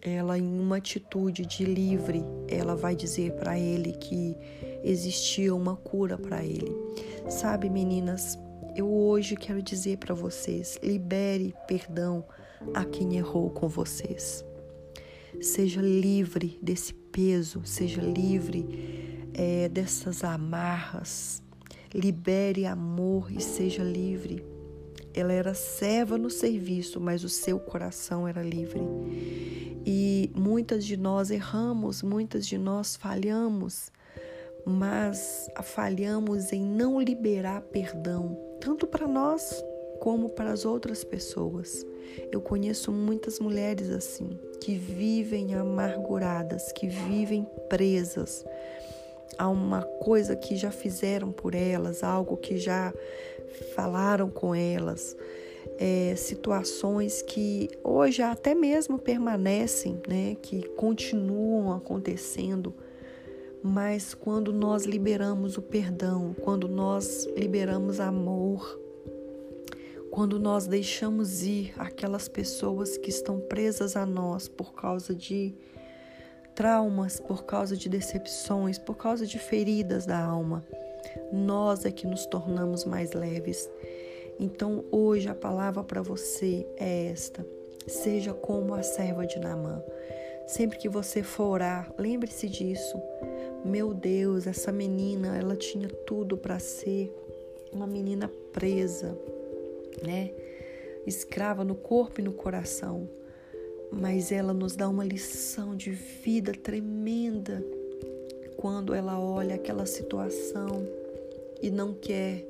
ela 0.00 0.38
em 0.38 0.60
uma 0.60 0.76
atitude 0.76 1.44
de 1.44 1.64
livre, 1.64 2.24
ela 2.48 2.74
vai 2.74 2.94
dizer 2.94 3.32
para 3.32 3.58
ele 3.58 3.92
que 3.92 4.36
existia 4.82 5.54
uma 5.54 5.76
cura 5.76 6.16
para 6.16 6.44
ele. 6.44 6.74
Sabe, 7.28 7.68
meninas, 7.68 8.38
eu 8.74 8.88
hoje 8.88 9.36
quero 9.36 9.60
dizer 9.60 9.98
para 9.98 10.14
vocês: 10.14 10.78
libere 10.82 11.54
perdão 11.66 12.24
a 12.74 12.84
quem 12.84 13.16
errou 13.16 13.50
com 13.50 13.68
vocês. 13.68 14.44
Seja 15.40 15.80
livre 15.80 16.58
desse 16.62 16.94
peso, 17.12 17.62
seja 17.64 18.00
livre 18.00 19.28
é, 19.34 19.68
dessas 19.68 20.24
amarras. 20.24 21.42
Libere 21.94 22.66
amor 22.66 23.32
e 23.32 23.40
seja 23.40 23.82
livre. 23.82 24.44
Ela 25.14 25.32
era 25.32 25.54
serva 25.54 26.18
no 26.18 26.28
serviço, 26.30 27.00
mas 27.00 27.24
o 27.24 27.28
seu 27.28 27.58
coração 27.58 28.28
era 28.28 28.42
livre. 28.42 28.80
E 29.86 30.30
muitas 30.36 30.84
de 30.84 30.96
nós 30.96 31.30
erramos, 31.30 32.02
muitas 32.02 32.46
de 32.46 32.58
nós 32.58 32.94
falhamos, 32.94 33.90
mas 34.66 35.48
falhamos 35.62 36.52
em 36.52 36.62
não 36.62 37.00
liberar 37.00 37.62
perdão, 37.62 38.38
tanto 38.60 38.86
para 38.86 39.08
nós 39.08 39.62
como 40.00 40.30
para 40.30 40.52
as 40.52 40.64
outras 40.64 41.04
pessoas. 41.04 41.86
Eu 42.32 42.40
conheço 42.40 42.90
muitas 42.92 43.38
mulheres 43.38 43.90
assim, 43.90 44.38
que 44.60 44.74
vivem 44.74 45.54
amarguradas, 45.54 46.72
que 46.72 46.86
vivem 46.88 47.46
presas 47.68 48.44
a 49.36 49.48
uma 49.48 49.82
coisa 49.82 50.34
que 50.34 50.56
já 50.56 50.70
fizeram 50.70 51.30
por 51.30 51.54
elas, 51.54 52.02
algo 52.02 52.36
que 52.36 52.58
já 52.58 52.92
falaram 53.74 54.30
com 54.30 54.54
elas, 54.54 55.16
é, 55.78 56.14
situações 56.16 57.22
que 57.22 57.68
hoje 57.84 58.22
até 58.22 58.54
mesmo 58.54 58.98
permanecem, 58.98 60.00
né, 60.08 60.36
que 60.42 60.62
continuam 60.70 61.72
acontecendo, 61.72 62.74
mas 63.62 64.14
quando 64.14 64.52
nós 64.52 64.84
liberamos 64.84 65.56
o 65.56 65.62
perdão, 65.62 66.34
quando 66.42 66.68
nós 66.68 67.26
liberamos 67.36 68.00
amor, 68.00 68.80
quando 70.18 70.40
nós 70.40 70.66
deixamos 70.66 71.44
ir 71.44 71.72
aquelas 71.78 72.26
pessoas 72.26 72.96
que 72.96 73.08
estão 73.08 73.38
presas 73.38 73.94
a 73.94 74.04
nós 74.04 74.48
por 74.48 74.74
causa 74.74 75.14
de 75.14 75.54
traumas, 76.56 77.20
por 77.20 77.44
causa 77.44 77.76
de 77.76 77.88
decepções, 77.88 78.80
por 78.80 78.96
causa 78.96 79.24
de 79.24 79.38
feridas 79.38 80.06
da 80.06 80.18
alma, 80.18 80.66
nós 81.32 81.84
é 81.84 81.92
que 81.92 82.04
nos 82.04 82.26
tornamos 82.26 82.84
mais 82.84 83.12
leves. 83.12 83.70
Então, 84.40 84.84
hoje 84.90 85.28
a 85.28 85.36
palavra 85.36 85.84
para 85.84 86.02
você 86.02 86.66
é 86.76 87.10
esta: 87.12 87.46
seja 87.86 88.34
como 88.34 88.74
a 88.74 88.82
serva 88.82 89.24
de 89.24 89.38
Naamã. 89.38 89.80
Sempre 90.48 90.78
que 90.78 90.88
você 90.88 91.22
for 91.22 91.44
orar, 91.44 91.94
lembre-se 91.96 92.48
disso. 92.48 93.00
Meu 93.64 93.94
Deus, 93.94 94.48
essa 94.48 94.72
menina, 94.72 95.38
ela 95.38 95.54
tinha 95.54 95.88
tudo 95.88 96.36
para 96.36 96.58
ser 96.58 97.14
uma 97.72 97.86
menina 97.86 98.28
presa, 98.52 99.16
né? 100.02 100.30
Escrava 101.06 101.64
no 101.64 101.74
corpo 101.74 102.20
e 102.20 102.24
no 102.24 102.32
coração. 102.32 103.08
Mas 103.90 104.30
ela 104.30 104.52
nos 104.52 104.76
dá 104.76 104.88
uma 104.88 105.04
lição 105.04 105.74
de 105.74 105.90
vida 105.90 106.52
tremenda 106.52 107.64
quando 108.56 108.92
ela 108.92 109.18
olha 109.18 109.54
aquela 109.54 109.86
situação 109.86 110.86
e 111.62 111.70
não 111.70 111.94
quer, 111.94 112.44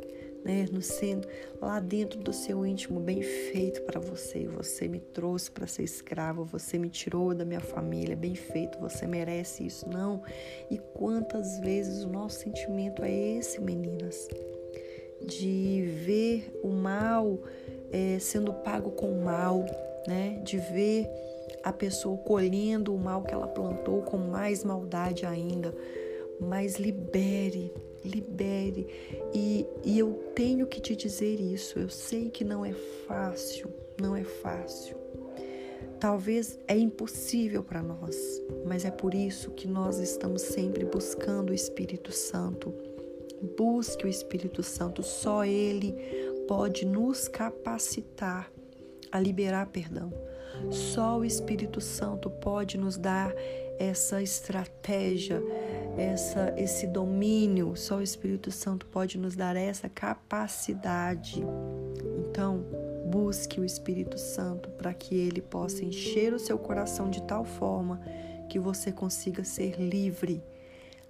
né, 0.44 0.66
no 0.72 0.80
sendo 0.80 1.28
lá 1.60 1.78
dentro 1.80 2.18
do 2.18 2.32
seu 2.32 2.64
íntimo 2.64 2.98
bem 2.98 3.22
feito 3.22 3.82
para 3.82 4.00
você. 4.00 4.46
Você 4.48 4.88
me 4.88 5.00
trouxe 5.00 5.50
para 5.50 5.66
ser 5.66 5.82
escravo, 5.82 6.44
você 6.44 6.78
me 6.78 6.88
tirou 6.88 7.34
da 7.34 7.44
minha 7.44 7.60
família, 7.60 8.16
bem 8.16 8.34
feito, 8.34 8.78
você 8.78 9.06
merece 9.06 9.66
isso. 9.66 9.88
Não. 9.88 10.22
E 10.70 10.78
quantas 10.78 11.60
vezes 11.60 12.02
o 12.04 12.08
nosso 12.08 12.40
sentimento 12.40 13.04
é 13.04 13.12
esse, 13.12 13.60
meninas? 13.60 14.28
De 15.20 15.82
ver 16.04 16.58
o 16.62 16.68
mal 16.68 17.38
é, 17.90 18.18
sendo 18.18 18.52
pago 18.52 18.90
com 18.90 19.10
o 19.12 19.24
mal, 19.24 19.64
né? 20.06 20.40
De 20.44 20.58
ver 20.58 21.08
a 21.62 21.72
pessoa 21.72 22.16
colhendo 22.18 22.94
o 22.94 22.98
mal 22.98 23.22
que 23.22 23.34
ela 23.34 23.46
plantou 23.46 24.02
com 24.02 24.16
mais 24.16 24.64
maldade 24.64 25.26
ainda. 25.26 25.74
Mas 26.40 26.76
libere, 26.76 27.72
libere. 28.04 28.86
E, 29.34 29.66
e 29.84 29.98
eu 29.98 30.14
tenho 30.34 30.66
que 30.66 30.80
te 30.80 30.94
dizer 30.94 31.40
isso. 31.40 31.78
Eu 31.78 31.88
sei 31.88 32.30
que 32.30 32.44
não 32.44 32.64
é 32.64 32.72
fácil, 32.72 33.68
não 34.00 34.14
é 34.14 34.24
fácil. 34.24 34.96
Talvez 35.98 36.58
é 36.68 36.78
impossível 36.78 37.62
para 37.64 37.82
nós, 37.82 38.16
mas 38.64 38.84
é 38.84 38.90
por 38.90 39.14
isso 39.14 39.50
que 39.50 39.66
nós 39.66 39.98
estamos 39.98 40.42
sempre 40.42 40.84
buscando 40.84 41.50
o 41.50 41.54
Espírito 41.54 42.12
Santo. 42.12 42.72
Busque 43.56 44.04
o 44.04 44.08
Espírito 44.08 44.62
Santo, 44.62 45.02
só 45.02 45.44
Ele 45.44 45.94
pode 46.48 46.84
nos 46.86 47.28
capacitar 47.28 48.50
a 49.12 49.20
liberar 49.20 49.66
perdão. 49.66 50.12
Só 50.70 51.18
o 51.18 51.24
Espírito 51.24 51.80
Santo 51.80 52.30
pode 52.30 52.76
nos 52.76 52.96
dar 52.96 53.32
essa 53.78 54.20
estratégia, 54.20 55.40
essa, 55.96 56.52
esse 56.56 56.86
domínio, 56.86 57.76
só 57.76 57.98
o 57.98 58.02
Espírito 58.02 58.50
Santo 58.50 58.86
pode 58.86 59.16
nos 59.18 59.36
dar 59.36 59.56
essa 59.56 59.88
capacidade. 59.88 61.44
Então, 62.18 62.64
busque 63.06 63.60
o 63.60 63.64
Espírito 63.64 64.18
Santo 64.18 64.68
para 64.70 64.92
que 64.92 65.14
ele 65.14 65.40
possa 65.40 65.84
encher 65.84 66.34
o 66.34 66.38
seu 66.38 66.58
coração 66.58 67.08
de 67.08 67.22
tal 67.22 67.44
forma 67.44 68.00
que 68.48 68.58
você 68.58 68.90
consiga 68.90 69.44
ser 69.44 69.80
livre. 69.80 70.42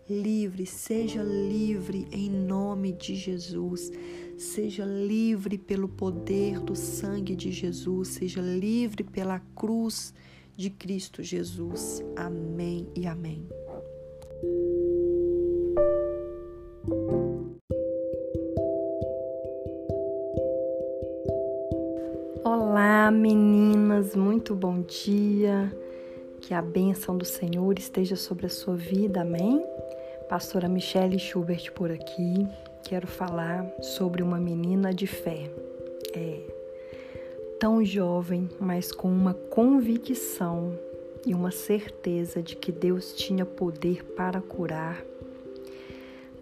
Livre, 0.09 0.65
seja 0.65 1.23
livre 1.23 2.09
em 2.11 2.31
nome 2.31 2.93
de 2.93 3.15
Jesus. 3.15 3.93
Seja 4.39 4.83
livre 4.83 5.59
pelo 5.59 5.87
poder 5.87 6.61
do 6.61 6.75
sangue 6.75 7.37
de 7.37 7.53
Jesus, 7.53 8.09
seja 8.09 8.41
livre 8.41 9.05
pela 9.05 9.39
cruz 9.55 10.15
de 10.57 10.71
Cristo 10.71 11.23
Jesus. 11.23 12.03
Amém 12.17 12.89
e 12.97 13.07
amém. 13.07 13.47
Olá, 22.43 23.11
meninas, 23.11 24.17
muito 24.17 24.55
bom 24.55 24.81
dia. 24.81 25.71
Que 26.41 26.55
a 26.55 26.63
bênção 26.63 27.19
do 27.19 27.27
Senhor 27.27 27.79
esteja 27.79 28.17
sobre 28.17 28.47
a 28.47 28.49
sua 28.49 28.75
vida, 28.75 29.21
amém? 29.21 29.63
Pastora 30.29 30.69
Michelle 30.69 31.19
Schubert 31.19 31.73
por 31.73 31.91
aqui. 31.91 32.47
Quero 32.85 33.07
falar 33.07 33.67
sobre 33.81 34.23
uma 34.23 34.39
menina 34.39 34.93
de 34.93 35.07
fé. 35.07 35.51
É 36.13 36.41
tão 37.59 37.83
jovem, 37.83 38.47
mas 38.61 38.93
com 38.93 39.09
uma 39.09 39.33
convicção 39.33 40.79
e 41.27 41.35
uma 41.35 41.51
certeza 41.51 42.43
de 42.43 42.57
que 42.57 42.71
Deus 42.71 43.15
tinha 43.15 43.47
poder 43.47 44.05
para 44.05 44.39
curar. 44.43 45.03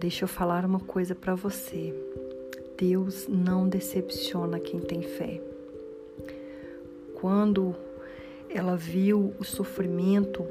Deixa 0.01 0.25
eu 0.25 0.29
falar 0.29 0.65
uma 0.65 0.81
coisa 0.81 1.15
para 1.15 1.37
você. 1.37 1.95
Deus 2.77 3.29
não 3.29 3.69
decepciona 3.69 4.59
quem 4.59 4.81
tem 4.81 5.03
fé. 5.03 5.41
Quando 7.15 7.73
ela 8.51 8.77
viu 8.77 9.33
o 9.39 9.45
sofrimento, 9.45 10.45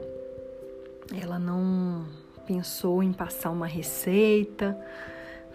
ela 1.21 1.37
não 1.37 2.05
pensou 2.45 3.01
em 3.01 3.11
passar 3.11 3.51
uma 3.51 3.67
receita, 3.67 4.77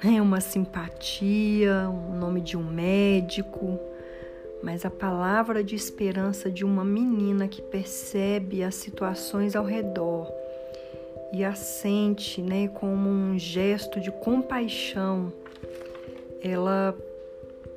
né, 0.03 0.21
uma 0.21 0.41
simpatia, 0.41 1.89
o 1.89 2.15
nome 2.17 2.41
de 2.41 2.57
um 2.57 2.63
médico, 2.63 3.79
mas 4.63 4.85
a 4.85 4.91
palavra 4.91 5.63
de 5.63 5.75
esperança 5.75 6.51
de 6.51 6.65
uma 6.65 6.85
menina 6.85 7.49
que 7.49 7.63
percebe 7.63 8.63
as 8.63 8.75
situações 8.75 9.57
ao 9.57 9.65
redor 9.65 10.31
e 11.33 11.45
a 11.45 11.55
sente, 11.55 12.43
né, 12.43 12.69
como 12.69 13.09
um 13.09 13.39
gesto 13.39 14.01
de 14.01 14.11
compaixão. 14.11 15.33
Ela 16.43 16.97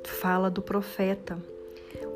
fala 0.04 0.50
do 0.50 0.60
profeta, 0.60 1.38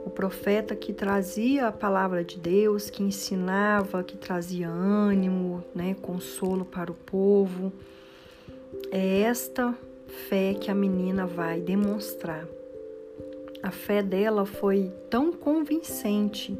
o 0.08 0.10
profeta 0.10 0.74
que 0.74 0.92
trazia 0.92 1.68
a 1.68 1.72
palavra 1.72 2.24
de 2.24 2.38
Deus, 2.38 2.88
que 2.88 3.02
ensinava, 3.02 4.02
que 4.02 4.16
trazia 4.16 4.66
ânimo, 4.66 5.62
né, 5.74 5.94
consolo 6.00 6.64
para 6.64 6.90
o 6.90 6.94
povo. 6.94 7.70
É 8.90 9.20
esta 9.20 9.74
fé 10.28 10.54
que 10.54 10.70
a 10.70 10.74
menina 10.74 11.26
vai 11.26 11.60
demonstrar. 11.60 12.46
A 13.62 13.70
fé 13.70 14.02
dela 14.02 14.46
foi 14.46 14.90
tão 15.10 15.30
convincente 15.30 16.58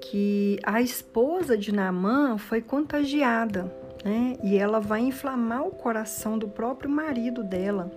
que 0.00 0.58
a 0.64 0.82
esposa 0.82 1.56
de 1.56 1.72
Naamã 1.72 2.36
foi 2.36 2.60
contagiada, 2.60 3.72
né? 4.04 4.36
E 4.42 4.56
ela 4.56 4.80
vai 4.80 5.00
inflamar 5.00 5.66
o 5.66 5.70
coração 5.70 6.36
do 6.36 6.48
próprio 6.48 6.90
marido 6.90 7.44
dela. 7.44 7.92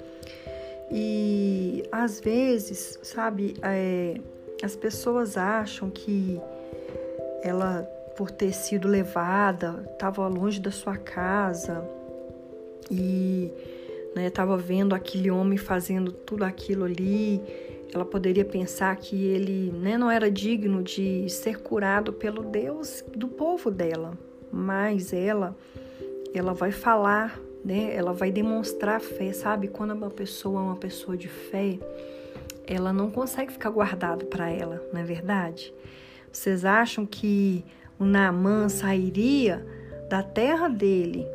E 0.92 1.84
às 1.92 2.20
vezes, 2.20 3.00
sabe, 3.04 3.56
é, 3.62 4.16
as 4.64 4.76
pessoas 4.76 5.38
acham 5.38 5.90
que 5.90 6.40
ela, 7.44 7.84
por 8.16 8.32
ter 8.32 8.54
sido 8.54 8.88
levada, 8.88 9.84
estava 9.92 10.28
longe 10.28 10.60
da 10.60 10.72
sua 10.72 10.98
casa 10.98 11.84
e 12.90 13.52
estava 14.16 14.56
né, 14.58 14.64
vendo 14.66 14.96
aquele 14.96 15.30
homem 15.30 15.58
fazendo 15.58 16.12
tudo 16.12 16.44
aquilo 16.44 16.86
ali 16.86 17.42
ela 17.94 18.06
poderia 18.06 18.46
pensar 18.46 18.96
que 18.96 19.16
ele 19.28 19.72
né, 19.72 19.98
não 19.98 20.10
era 20.12 20.30
digno 20.30 20.84
de 20.84 21.30
ser 21.30 21.60
curado 21.60 22.12
pelo 22.14 22.44
Deus 22.44 23.04
do 23.16 23.28
povo 23.28 23.72
dela, 23.72 24.18
mas 24.52 25.14
ela, 25.14 25.56
ela 26.34 26.54
vai 26.54 26.72
falar, 26.72 27.40
né? 27.68 27.94
Ela 27.94 28.14
vai 28.14 28.32
demonstrar 28.32 29.02
fé, 29.02 29.34
sabe? 29.34 29.68
Quando 29.68 29.92
uma 29.92 30.10
pessoa 30.10 30.62
é 30.62 30.64
uma 30.64 30.78
pessoa 30.78 31.18
de 31.18 31.28
fé, 31.28 31.78
ela 32.66 32.94
não 32.94 33.12
consegue 33.12 33.52
ficar 33.52 33.70
guardada 33.70 34.24
para 34.24 34.50
ela, 34.50 34.82
não 34.94 35.02
é 35.02 35.04
verdade? 35.04 35.74
Vocês 36.32 36.64
acham 36.64 37.06
que 37.06 37.66
o 38.00 38.06
Naamã 38.06 38.70
sairia 38.70 39.66
da 40.10 40.24
terra 40.24 40.70
dele 40.70 41.28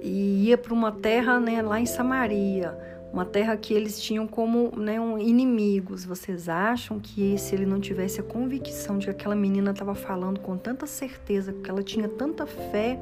e 0.00 0.48
ia 0.48 0.58
para 0.58 0.74
uma 0.74 0.90
terra 0.90 1.38
né, 1.38 1.62
lá 1.62 1.78
em 1.78 1.86
Samaria? 1.86 2.76
uma 3.12 3.26
terra 3.26 3.54
que 3.58 3.74
eles 3.74 4.00
tinham 4.00 4.26
como 4.26 4.72
né, 4.74 4.98
um, 4.98 5.18
inimigos. 5.18 6.02
Vocês 6.02 6.48
acham 6.48 6.98
que 6.98 7.36
se 7.36 7.54
ele 7.54 7.66
não 7.66 7.78
tivesse 7.78 8.20
a 8.20 8.22
convicção 8.22 8.96
de 8.96 9.04
que 9.04 9.10
aquela 9.10 9.36
menina 9.36 9.72
estava 9.72 9.94
falando 9.94 10.40
com 10.40 10.56
tanta 10.56 10.86
certeza, 10.86 11.52
que 11.52 11.68
ela 11.68 11.82
tinha 11.82 12.08
tanta 12.08 12.46
fé, 12.46 12.98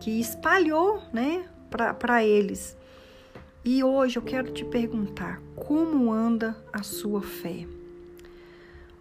que 0.00 0.18
espalhou 0.18 1.00
né, 1.12 1.44
para 1.70 2.24
eles? 2.24 2.76
E 3.64 3.84
hoje 3.84 4.18
eu 4.18 4.22
quero 4.22 4.52
te 4.52 4.64
perguntar: 4.64 5.40
como 5.54 6.12
anda 6.12 6.56
a 6.72 6.82
sua 6.82 7.20
fé? 7.20 7.66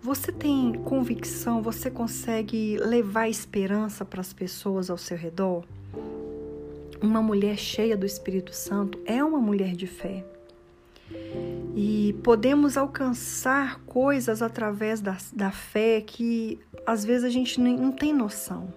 Você 0.01 0.31
tem 0.31 0.74
convicção? 0.74 1.62
Você 1.62 1.89
consegue 1.89 2.77
levar 2.77 3.27
esperança 3.27 4.05
para 4.05 4.21
as 4.21 4.31
pessoas 4.31 4.89
ao 4.89 4.97
seu 4.97 5.17
redor? 5.17 5.65
Uma 7.01 7.21
mulher 7.21 7.57
cheia 7.57 7.95
do 7.95 8.05
Espírito 8.05 8.53
Santo 8.53 9.00
é 9.05 9.24
uma 9.24 9.39
mulher 9.39 9.75
de 9.75 9.88
fé. 9.88 10.24
E 11.75 12.15
podemos 12.24 12.75
alcançar 12.75 13.79
coisas 13.86 14.41
através 14.41 14.99
da, 14.99 15.17
da 15.34 15.51
fé 15.51 16.01
que 16.01 16.60
às 16.86 17.06
vezes 17.06 17.23
a 17.23 17.30
gente 17.30 17.60
não 17.60 17.91
tem 17.91 18.13
noção. 18.13 18.73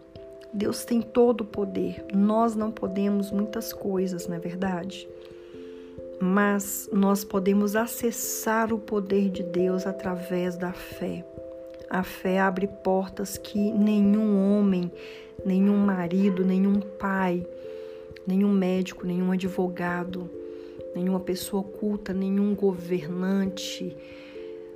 Deus 0.52 0.84
tem 0.84 1.00
todo 1.00 1.42
o 1.42 1.44
poder. 1.44 2.04
Nós 2.12 2.56
não 2.56 2.70
podemos 2.70 3.30
muitas 3.30 3.72
coisas, 3.72 4.26
não 4.26 4.36
é 4.36 4.38
verdade? 4.38 5.08
Mas 6.20 6.88
nós 6.92 7.24
podemos 7.24 7.76
acessar 7.76 8.72
o 8.72 8.78
poder 8.78 9.30
de 9.30 9.42
Deus 9.42 9.86
através 9.86 10.56
da 10.56 10.72
fé. 10.72 11.24
A 11.88 12.02
fé 12.02 12.40
abre 12.40 12.66
portas 12.66 13.38
que 13.38 13.58
nenhum 13.72 14.36
homem, 14.36 14.92
nenhum 15.44 15.78
marido, 15.78 16.44
nenhum 16.44 16.80
pai, 16.80 17.46
nenhum 18.26 18.52
médico, 18.52 19.06
nenhum 19.06 19.32
advogado, 19.32 20.30
nenhuma 20.94 21.20
pessoa 21.20 21.62
oculta, 21.62 22.12
nenhum 22.12 22.54
governante. 22.54 23.96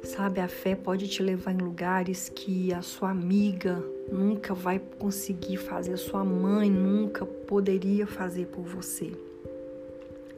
Sabe, 0.05 0.39
a 0.41 0.49
fé 0.49 0.77
pode 0.77 1.09
te 1.09 1.23
levar 1.23 1.53
em 1.53 1.59
lugares 1.59 2.29
que 2.29 2.73
a 2.75 2.83
sua 2.83 3.11
amiga 3.11 3.83
nunca 4.13 4.53
vai 4.53 4.79
conseguir 4.99 5.57
fazer, 5.57 5.95
a 5.95 5.97
sua 5.97 6.23
mãe 6.23 6.71
nunca 6.71 7.25
poderia 7.25 8.07
fazer 8.07 8.47
por 8.49 8.63
você. 8.63 9.13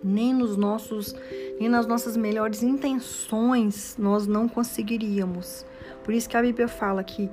Nem 0.02 0.33
nos 0.33 0.57
nossos, 0.57 1.16
nem 1.59 1.68
nas 1.68 1.85
nossas 1.85 2.16
melhores 2.16 2.62
intenções 2.62 3.96
nós 3.98 4.26
não 4.26 4.48
conseguiríamos. 4.48 5.66
Por 6.05 6.14
isso 6.14 6.29
que 6.29 6.37
a 6.37 6.42
Bíblia 6.42 6.68
fala 6.68 7.02
que 7.02 7.29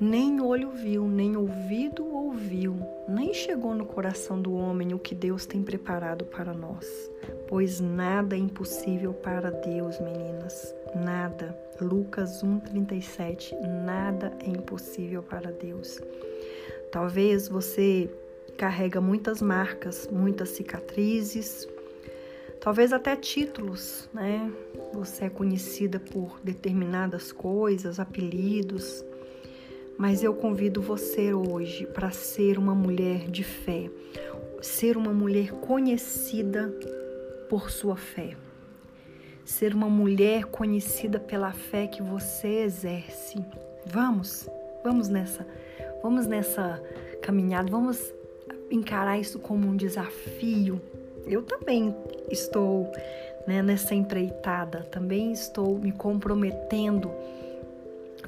nem 0.00 0.40
olho 0.40 0.70
viu, 0.70 1.06
nem 1.06 1.36
ouvido 1.36 2.06
ouviu, 2.06 2.76
nem 3.06 3.34
chegou 3.34 3.74
no 3.74 3.84
coração 3.84 4.40
do 4.40 4.54
homem 4.54 4.94
o 4.94 4.98
que 4.98 5.14
Deus 5.14 5.44
tem 5.44 5.62
preparado 5.62 6.24
para 6.24 6.54
nós. 6.54 6.86
Pois 7.48 7.80
nada 7.80 8.34
é 8.34 8.38
impossível 8.38 9.12
para 9.12 9.50
Deus, 9.50 10.00
meninas. 10.00 10.74
Nada. 10.94 11.65
Lucas 11.80 12.42
1:37. 12.42 13.54
Nada 13.84 14.32
é 14.40 14.48
impossível 14.48 15.22
para 15.22 15.50
Deus. 15.50 16.00
Talvez 16.90 17.48
você 17.48 18.10
carrega 18.56 19.00
muitas 19.00 19.42
marcas, 19.42 20.08
muitas 20.10 20.50
cicatrizes, 20.50 21.68
talvez 22.60 22.92
até 22.92 23.14
títulos, 23.16 24.08
né? 24.14 24.50
Você 24.94 25.26
é 25.26 25.30
conhecida 25.30 26.00
por 26.00 26.40
determinadas 26.42 27.32
coisas, 27.32 28.00
apelidos 28.00 29.04
mas 29.98 30.22
eu 30.22 30.34
convido 30.34 30.82
você 30.82 31.32
hoje 31.32 31.86
para 31.86 32.10
ser 32.10 32.58
uma 32.58 32.74
mulher 32.74 33.30
de 33.30 33.42
fé, 33.42 33.90
ser 34.60 34.96
uma 34.96 35.12
mulher 35.12 35.52
conhecida 35.52 36.72
por 37.48 37.70
sua 37.70 37.96
fé, 37.96 38.36
ser 39.46 39.74
uma 39.74 39.88
mulher 39.88 40.44
conhecida 40.44 41.18
pela 41.18 41.52
fé 41.52 41.86
que 41.86 42.02
você 42.02 42.48
exerce. 42.64 43.42
Vamos, 43.86 44.46
vamos 44.84 45.08
nessa, 45.08 45.46
vamos 46.02 46.26
nessa 46.26 46.82
caminhada, 47.22 47.70
vamos 47.70 48.12
encarar 48.70 49.18
isso 49.18 49.38
como 49.38 49.68
um 49.68 49.76
desafio. 49.76 50.80
Eu 51.26 51.42
também 51.42 51.96
estou 52.30 52.92
né, 53.46 53.62
nessa 53.62 53.94
empreitada, 53.94 54.80
também 54.90 55.32
estou 55.32 55.78
me 55.78 55.92
comprometendo 55.92 57.10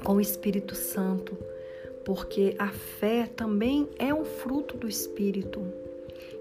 com 0.03 0.13
o 0.13 0.21
Espírito 0.21 0.73
Santo 0.73 1.37
porque 2.09 2.55
a 2.57 2.69
fé 2.69 3.27
também 3.27 3.87
é 3.99 4.11
um 4.11 4.25
fruto 4.25 4.75
do 4.75 4.87
Espírito. 4.87 5.61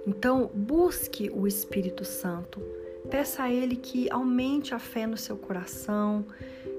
Então, 0.07 0.51
busque 0.55 1.31
o 1.31 1.47
Espírito 1.47 2.07
Santo. 2.07 2.59
Peça 3.11 3.45
a 3.45 3.53
Ele 3.53 3.77
que 3.77 4.11
aumente 4.11 4.75
a 4.75 4.79
fé 4.79 5.07
no 5.07 5.17
seu 5.17 5.37
coração, 5.37 6.27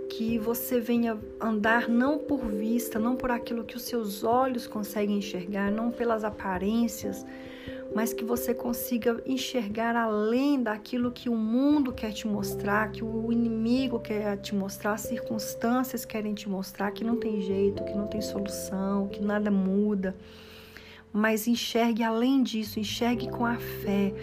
que 0.10 0.38
você 0.38 0.80
venha 0.80 1.18
andar 1.40 1.88
não 1.88 2.18
por 2.18 2.46
vista, 2.46 3.00
não 3.00 3.16
por 3.16 3.32
aquilo 3.32 3.64
que 3.64 3.76
os 3.76 3.84
seus 3.84 4.24
olhos 4.24 4.68
conseguem 4.68 5.20
enxergar, 5.20 5.72
não 5.72 5.92
pelas 5.92 6.24
aparências, 6.24 7.26
mas 7.94 8.14
que 8.14 8.24
você 8.24 8.54
consiga 8.54 9.22
enxergar 9.26 9.96
além 9.96 10.62
daquilo 10.62 11.12
que 11.12 11.30
o 11.30 11.36
mundo 11.36 11.92
quer 11.92 12.12
te 12.12 12.28
mostrar, 12.28 12.92
que 12.92 13.04
o 13.04 13.32
inimigo 13.32 14.00
quer 14.00 14.38
te 14.38 14.54
mostrar, 14.54 14.94
as 14.94 15.02
circunstâncias 15.02 16.06
querem 16.06 16.34
te 16.34 16.48
mostrar 16.48 16.92
que 16.92 17.04
não 17.04 17.16
tem 17.16 17.42
jeito, 17.42 17.84
que 17.84 17.94
não 17.94 18.08
tem 18.08 18.22
solução, 18.22 19.08
que 19.08 19.22
nada 19.22 19.50
muda. 19.50 20.16
Mas 21.12 21.48
enxergue 21.48 22.04
além 22.04 22.44
disso, 22.44 22.80
enxergue 22.80 23.30
com 23.30 23.46
a 23.46 23.56
fé. 23.58 24.14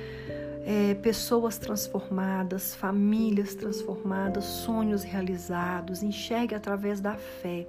É, 0.69 0.95
pessoas 0.95 1.59
transformadas, 1.59 2.75
famílias 2.75 3.55
transformadas, 3.55 4.45
sonhos 4.45 5.05
realizados. 5.05 6.03
Enxergue 6.03 6.57
através 6.57 7.01
da 7.01 7.15
fé, 7.15 7.69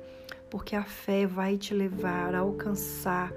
porque 0.49 0.75
a 0.75 0.83
fé 0.83 1.27
vai 1.27 1.57
te 1.57 1.75
levar 1.75 2.33
a 2.33 2.39
alcançar 2.39 3.31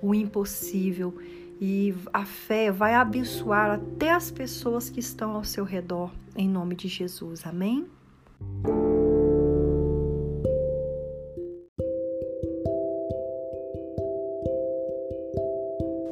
o 0.00 0.14
impossível 0.14 1.12
e 1.60 1.94
a 2.12 2.24
fé 2.24 2.70
vai 2.70 2.94
abençoar 2.94 3.70
até 3.70 4.12
as 4.12 4.30
pessoas 4.30 4.90
que 4.90 5.00
estão 5.00 5.32
ao 5.32 5.42
seu 5.42 5.64
redor, 5.64 6.12
em 6.36 6.48
nome 6.48 6.74
de 6.74 6.88
Jesus. 6.88 7.46
Amém? 7.46 7.86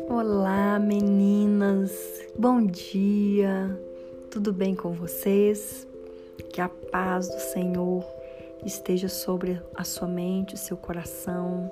Olá, 0.09 0.79
meninas. 0.79 2.12
Bom 2.38 2.64
dia. 2.64 3.79
Tudo 4.31 4.55
bem 4.55 4.75
com 4.75 4.92
vocês? 4.95 5.87
Que 6.51 6.62
a 6.62 6.68
paz 6.68 7.29
do 7.29 7.38
Senhor 7.38 8.05
esteja 8.64 9.09
sobre 9.09 9.61
a 9.75 9.85
sua 9.85 10.09
mente, 10.09 10.55
o 10.55 10.59
seu 10.59 10.77
coração, 10.77 11.71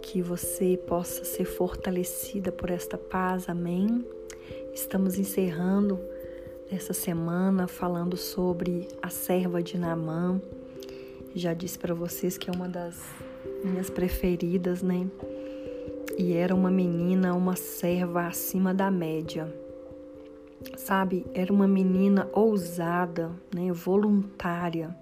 que 0.00 0.22
você 0.22 0.76
possa 0.86 1.24
ser 1.24 1.44
fortalecida 1.44 2.52
por 2.52 2.70
esta 2.70 2.96
paz. 2.96 3.48
Amém. 3.48 4.06
Estamos 4.72 5.18
encerrando 5.18 5.98
essa 6.70 6.92
semana 6.92 7.66
falando 7.66 8.16
sobre 8.16 8.86
a 9.02 9.08
serva 9.08 9.60
de 9.60 9.76
Naamã. 9.76 10.40
Já 11.34 11.52
disse 11.52 11.76
para 11.78 11.92
vocês 11.92 12.38
que 12.38 12.48
é 12.48 12.52
uma 12.52 12.68
das 12.68 12.96
minhas 13.64 13.90
preferidas, 13.90 14.80
né? 14.80 15.08
E 16.16 16.32
era 16.32 16.54
uma 16.54 16.70
menina, 16.70 17.34
uma 17.34 17.56
serva 17.56 18.26
acima 18.26 18.72
da 18.72 18.90
média. 18.90 19.52
Sabe, 20.76 21.26
era 21.34 21.52
uma 21.52 21.68
menina 21.68 22.28
ousada, 22.32 23.30
né, 23.54 23.70
voluntária 23.72 24.96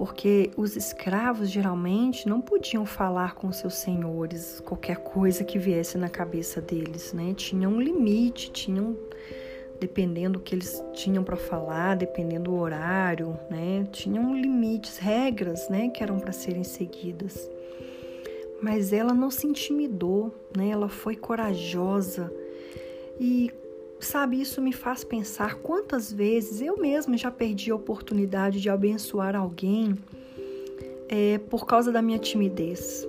porque 0.00 0.50
os 0.56 0.76
escravos 0.76 1.50
geralmente 1.50 2.26
não 2.26 2.40
podiam 2.40 2.86
falar 2.86 3.34
com 3.34 3.52
seus 3.52 3.74
senhores 3.74 4.58
qualquer 4.64 4.96
coisa 4.96 5.44
que 5.44 5.58
viesse 5.58 5.98
na 5.98 6.08
cabeça 6.08 6.58
deles, 6.58 7.12
né? 7.12 7.34
Tinha 7.34 7.68
um 7.68 7.78
limite, 7.78 8.50
tinham 8.50 8.96
dependendo 9.78 10.38
do 10.38 10.42
que 10.42 10.54
eles 10.54 10.82
tinham 10.94 11.22
para 11.22 11.36
falar, 11.36 11.96
dependendo 11.96 12.44
do 12.44 12.56
horário, 12.56 13.38
né? 13.50 13.86
Tinham 13.92 14.34
limites, 14.34 14.96
regras, 14.96 15.68
né, 15.68 15.90
que 15.90 16.02
eram 16.02 16.18
para 16.18 16.32
serem 16.32 16.64
seguidas. 16.64 17.50
Mas 18.62 18.92
ela 18.92 19.14
não 19.14 19.30
se 19.30 19.46
intimidou, 19.46 20.34
né? 20.56 20.68
Ela 20.68 20.88
foi 20.88 21.16
corajosa 21.16 22.32
e 23.18 23.50
Sabe, 24.00 24.40
isso 24.40 24.62
me 24.62 24.72
faz 24.72 25.04
pensar 25.04 25.56
quantas 25.56 26.10
vezes 26.10 26.62
eu 26.62 26.78
mesma 26.78 27.18
já 27.18 27.30
perdi 27.30 27.70
a 27.70 27.74
oportunidade 27.74 28.58
de 28.58 28.70
abençoar 28.70 29.36
alguém 29.36 29.94
é, 31.06 31.36
por 31.36 31.66
causa 31.66 31.92
da 31.92 32.00
minha 32.00 32.18
timidez. 32.18 33.06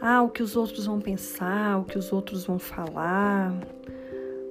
Ah, 0.00 0.22
o 0.22 0.28
que 0.28 0.42
os 0.42 0.56
outros 0.56 0.86
vão 0.86 1.00
pensar, 1.00 1.78
o 1.78 1.84
que 1.84 1.96
os 1.96 2.12
outros 2.12 2.44
vão 2.44 2.58
falar. 2.58 3.54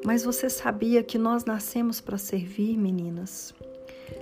Mas 0.05 0.23
você 0.23 0.49
sabia 0.49 1.03
que 1.03 1.17
nós 1.17 1.43
nascemos 1.43 1.99
para 1.99 2.17
servir, 2.17 2.77
meninas? 2.77 3.53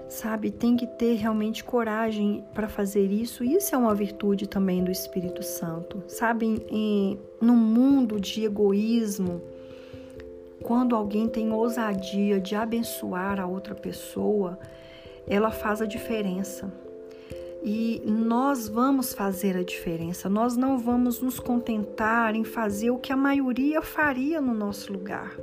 Sabe, 0.10 0.52
tem 0.52 0.78
que 0.78 0.88
ter 0.88 1.16
realmente 1.16 1.64
coragem 1.64 2.44
para 2.54 2.70
fazer 2.70 3.12
isso. 3.12 3.44
Isso 3.44 3.76
é 3.76 3.78
uma 3.78 3.94
virtude 3.94 4.48
também 4.48 4.84
do 4.84 4.90
Espírito 4.90 5.44
Santo. 5.44 6.02
Sabe, 6.08 6.66
em, 6.70 7.20
num 7.42 7.58
mundo 7.58 8.20
de 8.20 8.46
egoísmo, 8.46 9.42
quando 10.64 10.96
alguém 10.96 11.28
tem 11.28 11.52
ousadia 11.52 12.40
de 12.40 12.56
abençoar 12.56 13.40
a 13.40 13.46
outra 13.46 13.76
pessoa, 13.76 14.58
ela 15.28 15.52
faz 15.52 15.82
a 15.82 15.86
diferença. 15.86 16.72
E 17.62 18.02
nós 18.06 18.70
vamos 18.70 19.14
fazer 19.14 19.58
a 19.58 19.64
diferença. 19.64 20.30
Nós 20.30 20.56
não 20.56 20.78
vamos 20.78 21.22
nos 21.22 21.38
contentar 21.38 22.34
em 22.34 22.46
fazer 22.46 22.92
o 22.92 22.98
que 22.98 23.12
a 23.12 23.18
maioria 23.18 23.82
faria 23.82 24.40
no 24.40 24.54
nosso 24.54 24.94
lugar. 24.94 25.36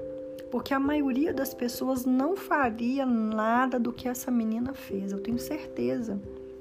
Porque 0.55 0.73
a 0.73 0.79
maioria 0.79 1.35
das 1.35 1.53
pessoas 1.53 2.05
não 2.05 2.37
faria 2.37 3.05
nada 3.05 3.77
do 3.77 3.93
que 3.93 4.07
essa 4.07 4.31
menina 4.31 4.73
fez, 4.73 5.11
eu 5.11 5.19
tenho 5.19 5.37
certeza. 5.37 6.17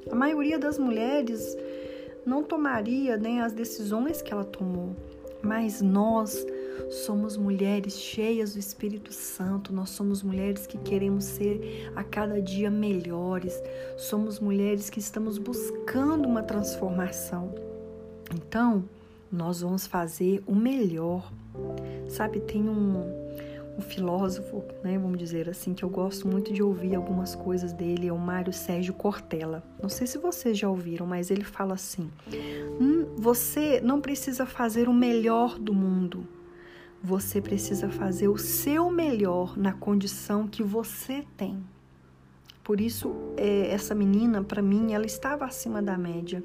A 0.09 0.15
maioria 0.15 0.57
das 0.57 0.79
mulheres 0.79 1.55
não 2.25 2.41
tomaria 2.41 3.17
nem 3.17 3.41
as 3.41 3.53
decisões 3.53 4.19
que 4.19 4.33
ela 4.33 4.43
tomou. 4.43 4.95
Mas 5.43 5.79
nós 5.79 6.43
somos 6.89 7.37
mulheres 7.37 7.99
cheias 7.99 8.53
do 8.53 8.59
Espírito 8.59 9.13
Santo, 9.13 9.71
nós 9.71 9.91
somos 9.91 10.23
mulheres 10.23 10.65
que 10.65 10.79
queremos 10.79 11.25
ser 11.25 11.91
a 11.95 12.03
cada 12.03 12.41
dia 12.41 12.71
melhores, 12.71 13.61
somos 13.95 14.39
mulheres 14.39 14.89
que 14.89 14.97
estamos 14.97 15.37
buscando 15.37 16.27
uma 16.27 16.41
transformação. 16.41 17.53
Então, 18.33 18.85
nós 19.31 19.61
vamos 19.61 19.85
fazer 19.85 20.41
o 20.47 20.55
melhor. 20.55 21.31
Sabe, 22.09 22.39
tem 22.39 22.67
um, 22.67 23.22
um 23.77 23.81
filósofo, 23.81 24.63
né, 24.83 24.97
vamos 24.97 25.17
dizer 25.17 25.49
assim, 25.49 25.73
que 25.73 25.83
eu 25.83 25.89
gosto 25.89 26.27
muito 26.27 26.53
de 26.53 26.61
ouvir 26.61 26.95
algumas 26.95 27.33
coisas 27.33 27.73
dele, 27.73 28.07
é 28.07 28.13
o 28.13 28.17
Mário 28.17 28.53
Sérgio 28.53 28.93
Cortella. 28.93 29.63
Não 29.81 29.89
sei 29.89 30.05
se 30.05 30.17
vocês 30.17 30.57
já 30.57 30.69
ouviram, 30.69 31.05
mas 31.07 31.31
ele 31.31 31.43
fala 31.43 31.73
assim: 31.73 32.09
você 33.17 33.81
não 33.81 33.99
precisa 33.99 34.45
fazer 34.45 34.87
o 34.87 34.93
melhor 34.93 35.57
do 35.57 35.73
mundo. 35.73 36.27
Você 37.01 37.41
precisa 37.41 37.89
fazer 37.89 38.29
o 38.29 38.37
seu 38.37 38.89
melhor 38.89 39.57
na 39.57 39.73
condição 39.73 40.47
que 40.47 40.63
você 40.63 41.25
tem. 41.35 41.61
Por 42.63 42.79
isso, 42.79 43.13
é, 43.35 43.73
essa 43.73 43.93
menina, 43.93 44.41
para 44.41 44.61
mim, 44.61 44.93
ela 44.93 45.05
estava 45.05 45.43
acima 45.43 45.81
da 45.81 45.97
média. 45.97 46.41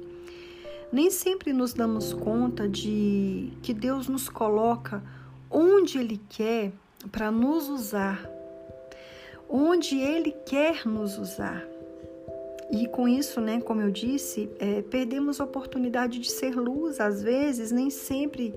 Nem 0.91 1.09
sempre 1.09 1.53
nos 1.53 1.73
damos 1.73 2.11
conta 2.11 2.67
de 2.67 3.53
que 3.61 3.73
Deus 3.73 4.09
nos 4.09 4.27
coloca 4.27 5.01
onde 5.49 5.97
Ele 5.97 6.19
quer 6.27 6.73
para 7.11 7.31
nos 7.31 7.69
usar, 7.69 8.29
onde 9.49 9.97
Ele 9.97 10.31
quer 10.45 10.85
nos 10.85 11.17
usar. 11.17 11.65
E 12.71 12.87
com 12.87 13.07
isso, 13.07 13.41
né, 13.41 13.59
como 13.61 13.81
eu 13.81 13.89
disse, 13.89 14.49
é, 14.59 14.83
perdemos 14.83 15.41
a 15.41 15.43
oportunidade 15.43 16.19
de 16.19 16.29
ser 16.29 16.55
luz. 16.55 16.99
Às 16.99 17.23
vezes, 17.23 17.71
nem 17.71 17.89
sempre 17.89 18.53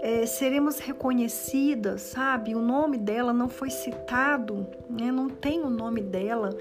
é, 0.00 0.26
seremos 0.26 0.78
reconhecidas, 0.78 2.02
sabe? 2.02 2.54
O 2.54 2.60
nome 2.60 2.98
dela 2.98 3.32
não 3.32 3.48
foi 3.48 3.70
citado, 3.70 4.66
né? 4.88 5.10
não 5.10 5.28
tem 5.28 5.62
o 5.62 5.70
nome 5.70 6.00
dela, 6.00 6.56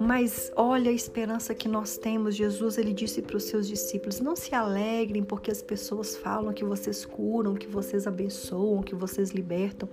mas 0.00 0.52
olha 0.56 0.90
a 0.90 0.94
esperança 0.94 1.54
que 1.54 1.68
nós 1.68 1.96
temos. 1.96 2.34
Jesus 2.34 2.78
ele 2.78 2.92
disse 2.92 3.22
para 3.22 3.36
os 3.36 3.44
seus 3.44 3.68
discípulos: 3.68 4.20
não 4.20 4.34
se 4.34 4.54
alegrem 4.54 5.22
porque 5.22 5.50
as 5.50 5.62
pessoas 5.62 6.16
falam 6.16 6.52
que 6.52 6.64
vocês 6.64 7.04
curam, 7.04 7.54
que 7.54 7.66
vocês 7.66 8.06
abençoam, 8.06 8.82
que 8.82 8.94
vocês 8.94 9.30
libertam, 9.30 9.88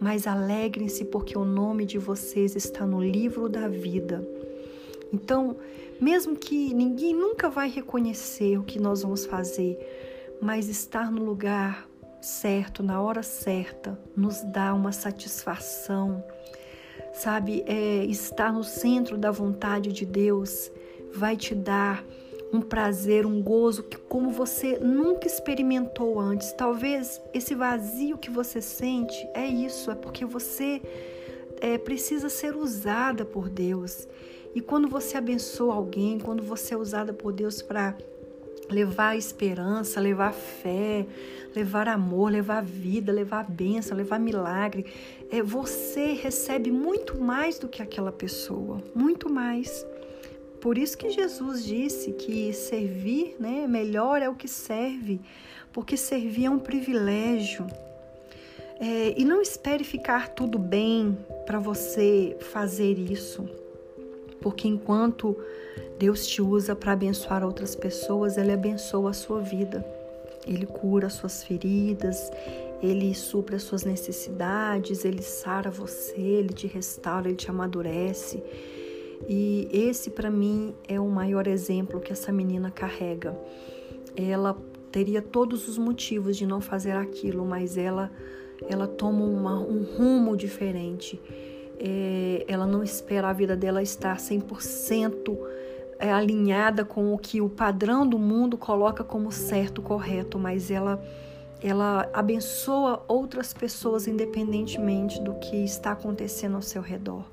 mas 0.00 0.26
alegrem-se 0.26 1.04
porque 1.04 1.36
o 1.36 1.44
nome 1.44 1.84
de 1.84 1.98
vocês 1.98 2.56
está 2.56 2.86
no 2.86 3.02
livro 3.02 3.48
da 3.48 3.68
vida. 3.68 4.26
Então, 5.12 5.56
mesmo 6.00 6.34
que 6.34 6.74
ninguém 6.74 7.14
nunca 7.14 7.48
vai 7.48 7.68
reconhecer 7.68 8.58
o 8.58 8.64
que 8.64 8.80
nós 8.80 9.02
vamos 9.02 9.26
fazer, 9.26 9.78
mas 10.40 10.68
estar 10.68 11.10
no 11.12 11.22
lugar 11.22 11.88
certo, 12.20 12.82
na 12.82 13.00
hora 13.00 13.22
certa, 13.22 13.98
nos 14.16 14.42
dá 14.42 14.74
uma 14.74 14.92
satisfação. 14.92 16.24
Sabe, 17.14 17.64
é, 17.66 18.04
estar 18.04 18.52
no 18.52 18.64
centro 18.64 19.16
da 19.16 19.30
vontade 19.30 19.92
de 19.92 20.04
Deus 20.04 20.70
vai 21.12 21.36
te 21.36 21.54
dar 21.54 22.04
um 22.52 22.60
prazer, 22.60 23.24
um 23.24 23.42
gozo 23.42 23.82
que 23.82 23.96
como 23.96 24.30
você 24.30 24.78
nunca 24.78 25.26
experimentou 25.26 26.20
antes. 26.20 26.52
Talvez 26.52 27.20
esse 27.32 27.54
vazio 27.54 28.18
que 28.18 28.30
você 28.30 28.60
sente 28.60 29.28
é 29.34 29.46
isso, 29.46 29.90
é 29.90 29.94
porque 29.94 30.24
você 30.24 30.82
é, 31.60 31.78
precisa 31.78 32.28
ser 32.28 32.54
usada 32.56 33.24
por 33.24 33.48
Deus. 33.48 34.06
E 34.54 34.60
quando 34.60 34.88
você 34.88 35.16
abençoa 35.16 35.74
alguém, 35.74 36.18
quando 36.18 36.42
você 36.42 36.74
é 36.74 36.76
usada 36.76 37.12
por 37.12 37.32
Deus 37.32 37.60
para 37.60 37.96
levar 38.70 39.16
esperança, 39.16 40.00
levar 40.00 40.32
fé, 40.32 41.06
levar 41.54 41.88
amor, 41.88 42.30
levar 42.30 42.62
vida, 42.62 43.12
levar 43.12 43.44
bênção, 43.48 43.96
levar 43.96 44.18
milagre, 44.18 44.86
é, 45.30 45.42
você 45.42 46.12
recebe 46.12 46.70
muito 46.70 47.20
mais 47.20 47.58
do 47.58 47.68
que 47.68 47.82
aquela 47.82 48.12
pessoa, 48.12 48.82
muito 48.94 49.30
mais. 49.30 49.86
Por 50.60 50.78
isso 50.78 50.96
que 50.96 51.10
Jesus 51.10 51.64
disse 51.64 52.12
que 52.12 52.52
servir, 52.52 53.36
né, 53.38 53.66
melhor 53.66 54.22
é 54.22 54.28
o 54.28 54.34
que 54.34 54.48
serve, 54.48 55.20
porque 55.72 55.96
servir 55.96 56.46
é 56.46 56.50
um 56.50 56.58
privilégio. 56.58 57.66
É, 58.80 59.14
e 59.16 59.24
não 59.24 59.40
espere 59.40 59.84
ficar 59.84 60.28
tudo 60.28 60.58
bem 60.58 61.16
para 61.46 61.58
você 61.58 62.36
fazer 62.40 62.98
isso 62.98 63.48
porque 64.44 64.68
enquanto 64.68 65.34
Deus 65.98 66.26
te 66.26 66.42
usa 66.42 66.74
para 66.74 66.92
abençoar 66.92 67.44
outras 67.44 67.74
pessoas, 67.74 68.36
Ele 68.36 68.52
abençoa 68.52 69.10
a 69.10 69.12
sua 69.12 69.40
vida. 69.40 69.84
Ele 70.46 70.66
cura 70.66 71.06
as 71.06 71.14
suas 71.14 71.42
feridas, 71.44 72.30
Ele 72.82 73.14
supra 73.14 73.56
as 73.56 73.62
suas 73.62 73.84
necessidades, 73.84 75.04
Ele 75.04 75.22
sara 75.22 75.70
você, 75.70 76.20
Ele 76.20 76.52
te 76.52 76.66
restaura, 76.66 77.28
Ele 77.28 77.36
te 77.36 77.48
amadurece. 77.48 78.42
E 79.28 79.68
esse, 79.72 80.10
para 80.10 80.30
mim, 80.30 80.74
é 80.86 81.00
o 81.00 81.08
maior 81.08 81.46
exemplo 81.46 82.00
que 82.00 82.12
essa 82.12 82.32
menina 82.32 82.70
carrega. 82.70 83.38
Ela 84.16 84.56
teria 84.90 85.22
todos 85.22 85.66
os 85.68 85.78
motivos 85.78 86.36
de 86.36 86.46
não 86.46 86.60
fazer 86.60 86.92
aquilo, 86.92 87.44
mas 87.46 87.76
ela, 87.76 88.10
ela 88.68 88.86
toma 88.86 89.24
uma, 89.24 89.58
um 89.58 89.82
rumo 89.82 90.36
diferente 90.36 91.20
é, 91.78 92.44
ela 92.46 92.66
não 92.66 92.82
espera 92.82 93.28
a 93.28 93.32
vida 93.32 93.56
dela 93.56 93.82
estar 93.82 94.16
100% 94.16 95.36
é, 95.98 96.12
alinhada 96.12 96.84
com 96.84 97.12
o 97.12 97.18
que 97.18 97.40
o 97.40 97.48
padrão 97.48 98.06
do 98.06 98.18
mundo 98.18 98.56
coloca 98.56 99.02
como 99.04 99.30
certo, 99.32 99.82
correto, 99.82 100.38
mas 100.38 100.70
ela 100.70 101.02
ela 101.62 102.10
abençoa 102.12 103.02
outras 103.08 103.54
pessoas 103.54 104.06
independentemente 104.06 105.18
do 105.22 105.32
que 105.34 105.64
está 105.64 105.92
acontecendo 105.92 106.56
ao 106.56 106.62
seu 106.62 106.82
redor. 106.82 107.24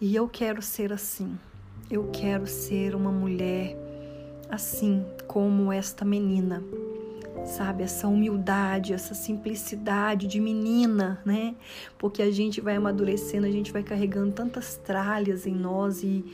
E 0.00 0.14
eu 0.16 0.28
quero 0.28 0.60
ser 0.60 0.92
assim. 0.92 1.38
eu 1.90 2.10
quero 2.12 2.46
ser 2.46 2.96
uma 2.96 3.12
mulher 3.12 3.76
assim 4.50 5.04
como 5.26 5.72
esta 5.72 6.04
menina 6.04 6.62
sabe? 7.44 7.82
Essa 7.82 8.08
humildade, 8.08 8.92
essa 8.92 9.14
simplicidade 9.14 10.26
de 10.26 10.40
menina, 10.40 11.20
né? 11.24 11.54
Porque 11.98 12.22
a 12.22 12.30
gente 12.30 12.60
vai 12.60 12.76
amadurecendo, 12.76 13.46
a 13.46 13.50
gente 13.50 13.72
vai 13.72 13.82
carregando 13.82 14.32
tantas 14.32 14.76
tralhas 14.76 15.46
em 15.46 15.54
nós 15.54 16.02
e, 16.02 16.24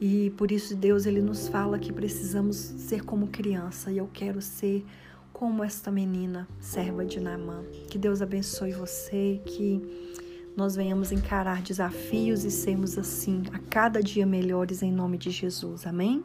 e 0.00 0.30
por 0.30 0.50
isso 0.50 0.74
Deus 0.74 1.04
ele 1.04 1.20
nos 1.20 1.46
fala 1.46 1.78
que 1.78 1.92
precisamos 1.92 2.56
ser 2.56 3.04
como 3.04 3.28
criança 3.28 3.92
e 3.92 3.98
eu 3.98 4.08
quero 4.12 4.40
ser 4.40 4.84
como 5.32 5.62
esta 5.62 5.90
menina, 5.90 6.48
serva 6.58 7.04
de 7.04 7.20
Naamã. 7.20 7.62
Que 7.90 7.96
Deus 7.96 8.20
abençoe 8.20 8.72
você, 8.72 9.40
que 9.46 9.80
nós 10.56 10.76
venhamos 10.76 11.12
encarar 11.12 11.62
desafios 11.62 12.44
e 12.44 12.50
sermos 12.50 12.98
assim 12.98 13.42
a 13.52 13.58
cada 13.58 14.02
dia 14.02 14.26
melhores 14.26 14.82
em 14.82 14.92
nome 14.92 15.16
de 15.16 15.30
Jesus. 15.30 15.86
Amém? 15.86 16.24